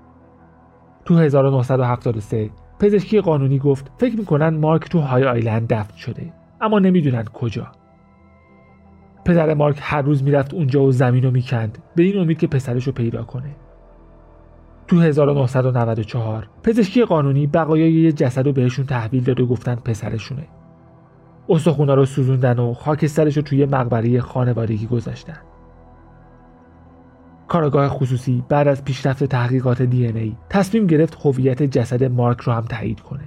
تو 1.05 1.18
1973 1.18 2.51
پزشکی 2.79 3.20
قانونی 3.20 3.59
گفت 3.59 3.90
فکر 3.98 4.16
می‌کنن 4.16 4.48
مارک 4.48 4.88
تو 4.88 4.98
های 4.98 5.25
آیلند 5.25 5.72
دفن 5.72 5.96
شده 5.96 6.33
اما 6.61 6.79
نمی‌دونن 6.79 7.25
کجا. 7.25 7.66
پدر 9.24 9.54
مارک 9.54 9.78
هر 9.80 10.02
روز 10.02 10.22
می‌رفت 10.22 10.54
اونجا 10.54 10.82
و 10.82 10.92
زمین 10.92 11.24
رو 11.24 11.30
می‌کند 11.30 11.78
به 11.96 12.02
این 12.02 12.18
امید 12.18 12.38
که 12.38 12.46
پسرش 12.46 12.87
رو 12.87 12.92
پیدا 12.92 13.22
کنه. 13.22 13.56
تو 14.87 15.00
1994 15.00 16.48
پزشکی 16.62 17.04
قانونی 17.04 17.46
بقایای 17.46 17.92
یه 17.92 18.12
جسد 18.12 18.46
رو 18.46 18.52
بهشون 18.52 18.87
تحویل 18.87 19.24
داد 19.24 19.40
و 19.40 19.46
گفتن 19.46 19.74
پسرشونه. 19.74 20.46
استخونا 21.48 21.94
رو 21.94 22.04
سوزوندن 22.04 22.58
و 22.58 22.74
خاکسترش 22.74 23.37
رو 23.37 23.42
توی 23.42 23.66
مقبره 23.66 24.20
خانوادگی 24.20 24.87
گذاشتن 24.87 25.38
کارگاه 27.48 27.88
خصوصی 27.88 28.44
بعد 28.48 28.68
از 28.68 28.85
پیشرفت 28.85 29.24
تحقیقات 29.24 29.82
دی 29.82 30.06
ای 30.06 30.37
تصمیم 30.50 30.87
گرفت 30.87 31.18
هویت 31.24 31.62
جسد 31.62 32.04
مارک 32.04 32.40
رو 32.40 32.52
هم 32.52 32.62
تایید 32.62 33.00
کنه 33.00 33.24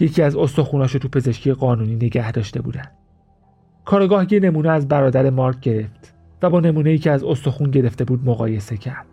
یکی 0.00 0.22
از 0.22 0.36
استخوناش 0.36 0.92
رو 0.92 1.00
تو 1.00 1.08
پزشکی 1.08 1.52
قانونی 1.52 1.94
نگه 1.94 2.32
داشته 2.32 2.62
بودن 2.62 2.84
کارگاه 3.90 4.32
یه 4.32 4.40
نمونه 4.40 4.70
از 4.70 4.88
برادر 4.88 5.30
مارک 5.30 5.60
گرفت 5.60 6.14
و 6.42 6.50
با 6.50 6.60
نمونه 6.60 6.90
ای 6.90 6.98
که 6.98 7.10
از 7.10 7.24
استخون 7.24 7.70
گرفته 7.70 8.04
بود 8.04 8.20
مقایسه 8.24 8.76
کرد. 8.76 9.06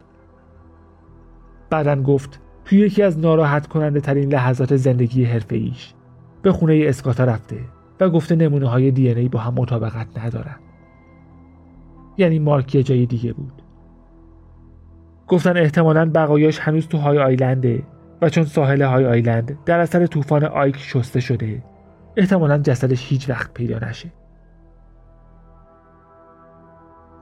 بعدا 1.69 1.95
گفت 1.95 2.39
توی 2.65 2.79
یکی 2.79 3.03
از 3.03 3.19
ناراحت 3.19 3.67
کننده 3.67 3.99
ترین 3.99 4.33
لحظات 4.33 4.75
زندگی 4.75 5.23
حرفه 5.23 5.55
ایش 5.55 5.93
به 6.41 6.51
خونه 6.51 6.83
اسکاتا 6.87 7.23
رفته 7.23 7.59
و 7.99 8.09
گفته 8.09 8.35
نمونه 8.35 8.69
های 8.69 8.91
دی 8.91 9.09
ای 9.09 9.29
با 9.29 9.39
هم 9.39 9.53
مطابقت 9.53 10.07
ندارن. 10.17 10.55
یعنی 12.17 12.39
مارک 12.39 12.75
یه 12.75 12.83
جای 12.83 13.05
دیگه 13.05 13.33
بود. 13.33 13.61
گفتن 15.27 15.57
احتمالا 15.57 16.11
بقایاش 16.15 16.59
هنوز 16.59 16.87
تو 16.87 16.97
های 16.97 17.19
آیلنده 17.19 17.83
و 18.21 18.29
چون 18.29 18.43
ساحل 18.43 18.81
های 18.81 19.05
آیلند 19.05 19.57
در 19.65 19.79
اثر 19.79 20.05
طوفان 20.05 20.43
آیک 20.43 20.77
شسته 20.77 21.19
شده 21.19 21.63
احتمالا 22.17 22.57
جسدش 22.57 23.09
هیچ 23.09 23.29
وقت 23.29 23.53
پیدا 23.53 23.89
نشه. 23.89 24.11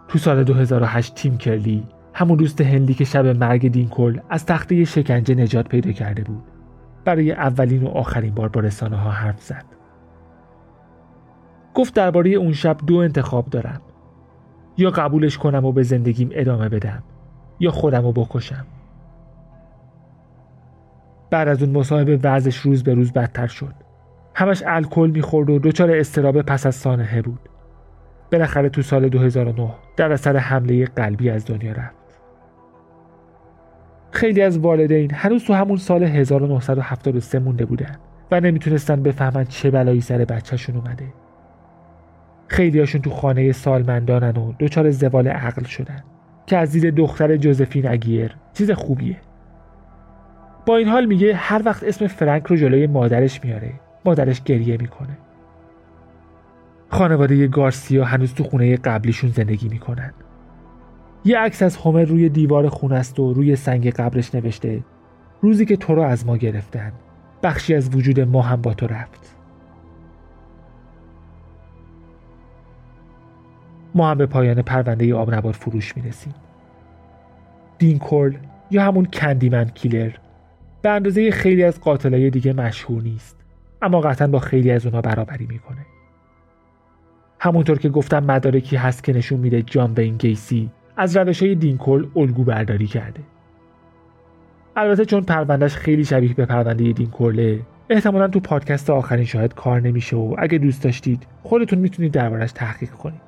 تو 0.07 0.19
سال 0.19 0.43
2008 0.43 1.15
تیم 1.15 1.37
کرلی 1.37 1.87
همون 2.13 2.37
دوست 2.37 2.61
هندی 2.61 2.93
که 2.93 3.05
شب 3.05 3.25
مرگ 3.25 3.71
دینکل 3.71 4.19
از 4.29 4.45
تخته 4.45 4.83
شکنجه 4.83 5.35
نجات 5.35 5.67
پیدا 5.67 5.91
کرده 5.91 6.23
بود. 6.23 6.43
برای 7.05 7.31
اولین 7.31 7.83
و 7.83 7.87
آخرین 7.87 8.33
بار 8.33 8.49
با 8.49 8.61
رسانه 8.61 8.97
ها 8.97 9.09
حرف 9.09 9.41
زد. 9.41 9.65
گفت 11.73 11.93
درباره 11.93 12.29
اون 12.29 12.53
شب 12.53 12.77
دو 12.87 12.95
انتخاب 12.95 13.49
دارم. 13.49 13.81
یا 14.77 14.89
قبولش 14.89 15.37
کنم 15.37 15.65
و 15.65 15.71
به 15.71 15.83
زندگیم 15.83 16.29
ادامه 16.31 16.69
بدم 16.69 17.03
یا 17.59 17.71
خودم 17.71 18.03
رو 18.03 18.11
بکشم. 18.11 18.65
بعد 21.29 21.47
از 21.47 21.63
اون 21.63 21.77
مصاحبه 21.77 22.19
وضعش 22.23 22.57
روز 22.57 22.83
به 22.83 22.93
روز 22.93 23.13
بدتر 23.13 23.47
شد. 23.47 23.73
همش 24.35 24.63
الکل 24.65 25.11
می‌خورد 25.13 25.49
و 25.49 25.59
دچار 25.59 25.91
استرابه 25.91 26.41
پس 26.41 26.65
از 26.65 26.75
سانحه 26.75 27.21
بود. 27.21 27.49
بالاخره 28.35 28.69
تو 28.69 28.81
سال 28.81 29.09
2009 29.09 29.69
در 29.97 30.11
اثر 30.11 30.37
حمله 30.37 30.85
قلبی 30.85 31.29
از 31.29 31.45
دنیا 31.45 31.71
رفت. 31.71 31.95
خیلی 34.11 34.41
از 34.41 34.57
والدین 34.57 35.11
هنوز 35.13 35.43
تو 35.43 35.53
همون 35.53 35.77
سال 35.77 36.03
1973 36.03 37.39
مونده 37.39 37.65
بودن 37.65 37.95
و 38.31 38.39
نمی‌تونستن 38.39 39.03
بفهمن 39.03 39.43
چه 39.43 39.71
بلایی 39.71 40.01
سر 40.01 40.17
بچهشون 40.17 40.75
اومده. 40.75 41.05
خیلیاشون 42.47 43.01
تو 43.01 43.09
خانه 43.09 43.51
سالمندانن 43.51 44.37
و 44.37 44.53
دچار 44.59 44.91
زوال 44.91 45.27
عقل 45.27 45.63
شدن 45.63 46.03
که 46.45 46.57
از 46.57 46.71
دید 46.71 46.95
دختر 46.95 47.37
جوزفین 47.37 47.87
اگیر 47.87 48.35
چیز 48.53 48.71
خوبیه. 48.71 49.17
با 50.65 50.77
این 50.77 50.87
حال 50.87 51.05
میگه 51.05 51.35
هر 51.35 51.61
وقت 51.65 51.83
اسم 51.83 52.07
فرانک 52.07 52.43
رو 52.43 52.55
جلوی 52.55 52.87
مادرش 52.87 53.43
میاره 53.43 53.73
مادرش 54.05 54.43
گریه 54.43 54.77
می‌کنه. 54.77 55.17
خانواده 56.95 57.47
گارسیا 57.47 58.05
هنوز 58.05 58.33
تو 58.33 58.43
خونه 58.43 58.77
قبلیشون 58.77 59.29
زندگی 59.29 59.69
می‌کنن. 59.69 60.13
یه 61.25 61.37
عکس 61.37 61.63
از 61.63 61.77
هومر 61.77 62.03
روی 62.03 62.29
دیوار 62.29 62.69
خونه 62.69 62.95
است 62.95 63.19
و 63.19 63.33
روی 63.33 63.55
سنگ 63.55 63.89
قبرش 63.89 64.35
نوشته 64.35 64.83
روزی 65.41 65.65
که 65.65 65.75
تو 65.75 65.95
رو 65.95 66.01
از 66.01 66.25
ما 66.25 66.37
گرفتن. 66.37 66.91
بخشی 67.43 67.75
از 67.75 67.95
وجود 67.95 68.19
ما 68.19 68.41
هم 68.41 68.61
با 68.61 68.73
تو 68.73 68.87
رفت. 68.87 69.35
ما 73.95 74.09
هم 74.09 74.17
به 74.17 74.25
پایان 74.25 74.61
پرونده 74.61 75.15
آب 75.15 75.51
فروش 75.51 75.97
می‌رسیم. 75.97 76.33
دین 77.77 77.99
کورل 77.99 78.33
یا 78.71 78.83
همون 78.83 79.05
کندیمن 79.05 79.65
کیلر 79.65 80.11
به 80.81 80.89
اندازه 80.89 81.31
خیلی 81.31 81.63
از 81.63 81.81
قاتلای 81.81 82.29
دیگه 82.29 82.53
مشهور 82.53 83.03
نیست 83.03 83.37
اما 83.81 84.01
قطعا 84.01 84.27
با 84.27 84.39
خیلی 84.39 84.71
از 84.71 84.85
اونها 84.85 85.01
برابری 85.01 85.45
می‌کنه. 85.45 85.85
همونطور 87.45 87.79
که 87.79 87.89
گفتم 87.89 88.23
مدارکی 88.23 88.75
هست 88.75 89.03
که 89.03 89.13
نشون 89.13 89.39
میده 89.39 89.61
جان 89.61 89.93
وین 89.93 90.17
گیسی 90.17 90.69
از 90.97 91.17
روش 91.17 91.43
های 91.43 91.55
دینکل 91.55 92.05
الگو 92.15 92.43
برداری 92.43 92.87
کرده. 92.87 93.19
البته 94.75 95.05
چون 95.05 95.21
پروندهش 95.21 95.75
خیلی 95.75 96.05
شبیه 96.05 96.33
به 96.33 96.45
پرونده 96.45 96.91
دینکله 96.91 97.59
احتمالا 97.89 98.27
تو 98.27 98.39
پادکست 98.39 98.89
آخرین 98.89 99.25
شاهد 99.25 99.53
کار 99.53 99.81
نمیشه 99.81 100.15
و 100.15 100.35
اگه 100.37 100.57
دوست 100.57 100.83
داشتید 100.83 101.27
خودتون 101.43 101.79
می‌تونید 101.79 102.11
دربارش 102.11 102.51
تحقیق 102.51 102.89
کنید. 102.89 103.21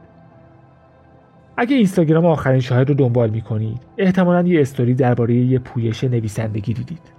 اگه 1.58 1.76
اینستاگرام 1.76 2.26
آخرین 2.26 2.60
شاهد 2.60 2.90
رو 2.90 2.96
دنبال 2.96 3.30
می‌کنید 3.30 3.80
احتمالا 3.98 4.48
یه 4.48 4.62
استوری 4.62 4.94
درباره 4.94 5.36
یه 5.36 5.60
پویش 5.60 6.04
نویسندگی 6.04 6.74
دیدید. 6.74 7.18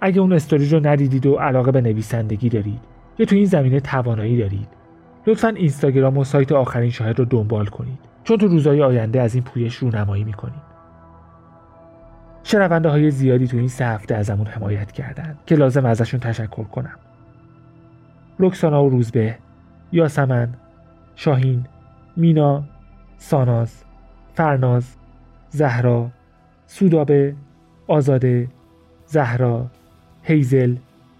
اگه 0.00 0.20
اون 0.20 0.32
استوری 0.32 0.68
رو 0.68 0.86
ندیدید 0.86 1.26
و 1.26 1.34
علاقه 1.34 1.72
به 1.72 1.80
نویسندگی 1.80 2.48
دارید 2.48 2.80
یا 3.18 3.26
تو 3.26 3.36
این 3.36 3.44
زمینه 3.44 3.80
توانایی 3.80 4.38
دارید 4.38 4.79
لطفا 5.26 5.48
اینستاگرام 5.48 6.18
و 6.18 6.24
سایت 6.24 6.52
آخرین 6.52 6.90
شاهد 6.90 7.18
رو 7.18 7.24
دنبال 7.24 7.66
کنید. 7.66 7.98
چون 8.24 8.38
تو 8.38 8.46
روزهای 8.48 8.82
آینده 8.82 9.20
از 9.20 9.34
این 9.34 9.44
پویش 9.44 9.74
رونمایی 9.74 10.24
می‌کنید 10.24 10.70
شنونده 12.42 12.88
های 12.88 13.10
زیادی 13.10 13.46
تو 13.46 13.56
این 13.56 13.68
سه 13.68 13.86
هفته 13.86 14.14
ازمون 14.14 14.46
حمایت 14.46 14.92
کردند 14.92 15.38
که 15.46 15.54
لازم 15.54 15.84
ازشون 15.86 16.20
تشکر 16.20 16.64
کنم. 16.64 16.96
رکسانا 18.38 18.84
و 18.84 18.88
روزبه 18.88 19.36
یاسمن 19.92 20.48
شاهین 21.16 21.64
مینا 22.16 22.62
ساناز 23.18 23.84
فرناز 24.34 24.96
زهرا 25.50 26.10
سودابه 26.66 27.34
آزاده 27.86 28.48
زهرا 29.06 29.66
هیزل 30.22 30.76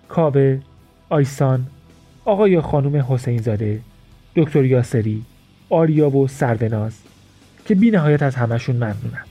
کاوه 0.09 0.61
آیسان 1.09 1.67
آقای 2.25 2.61
خانم 2.61 3.05
حسین 3.09 3.39
زاده 3.39 3.81
دکتر 4.41 4.65
یاسری 4.65 5.23
آریا 5.71 6.11
و 6.11 6.29
سروناز 6.29 6.93
که 7.65 7.75
بی 7.75 7.91
نهایت 7.91 8.23
از 8.23 8.35
همشون 8.35 8.77
ممنونم. 8.77 9.25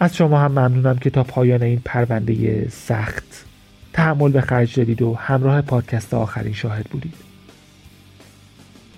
از 0.00 0.16
شما 0.16 0.40
هم 0.40 0.52
ممنونم 0.52 0.98
که 0.98 1.10
تا 1.10 1.22
پایان 1.22 1.62
این 1.62 1.82
پرونده 1.84 2.68
سخت 2.68 3.44
تحمل 3.92 4.32
به 4.32 4.40
خرج 4.40 4.76
دادید 4.76 5.02
و 5.02 5.14
همراه 5.14 5.60
پادکست 5.60 6.14
آخرین 6.14 6.52
شاهد 6.52 6.86
بودید. 6.86 7.14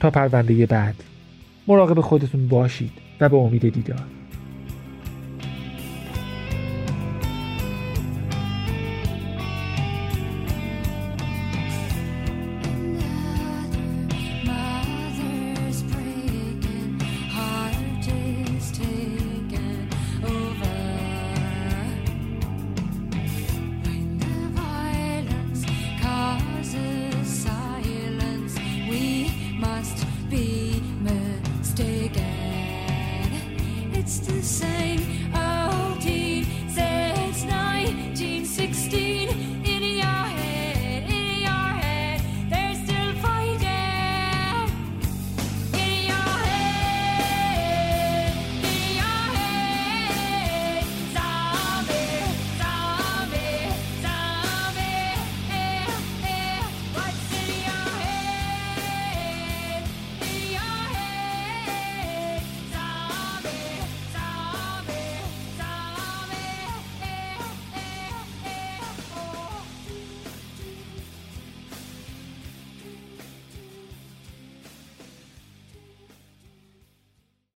تا 0.01 0.11
پرونده 0.11 0.67
بعد 0.67 0.95
مراقب 1.69 2.01
خودتون 2.01 2.49
باشید 2.49 2.93
و 3.21 3.29
به 3.29 3.37
امید 3.37 3.69
دیدار. 3.73 4.17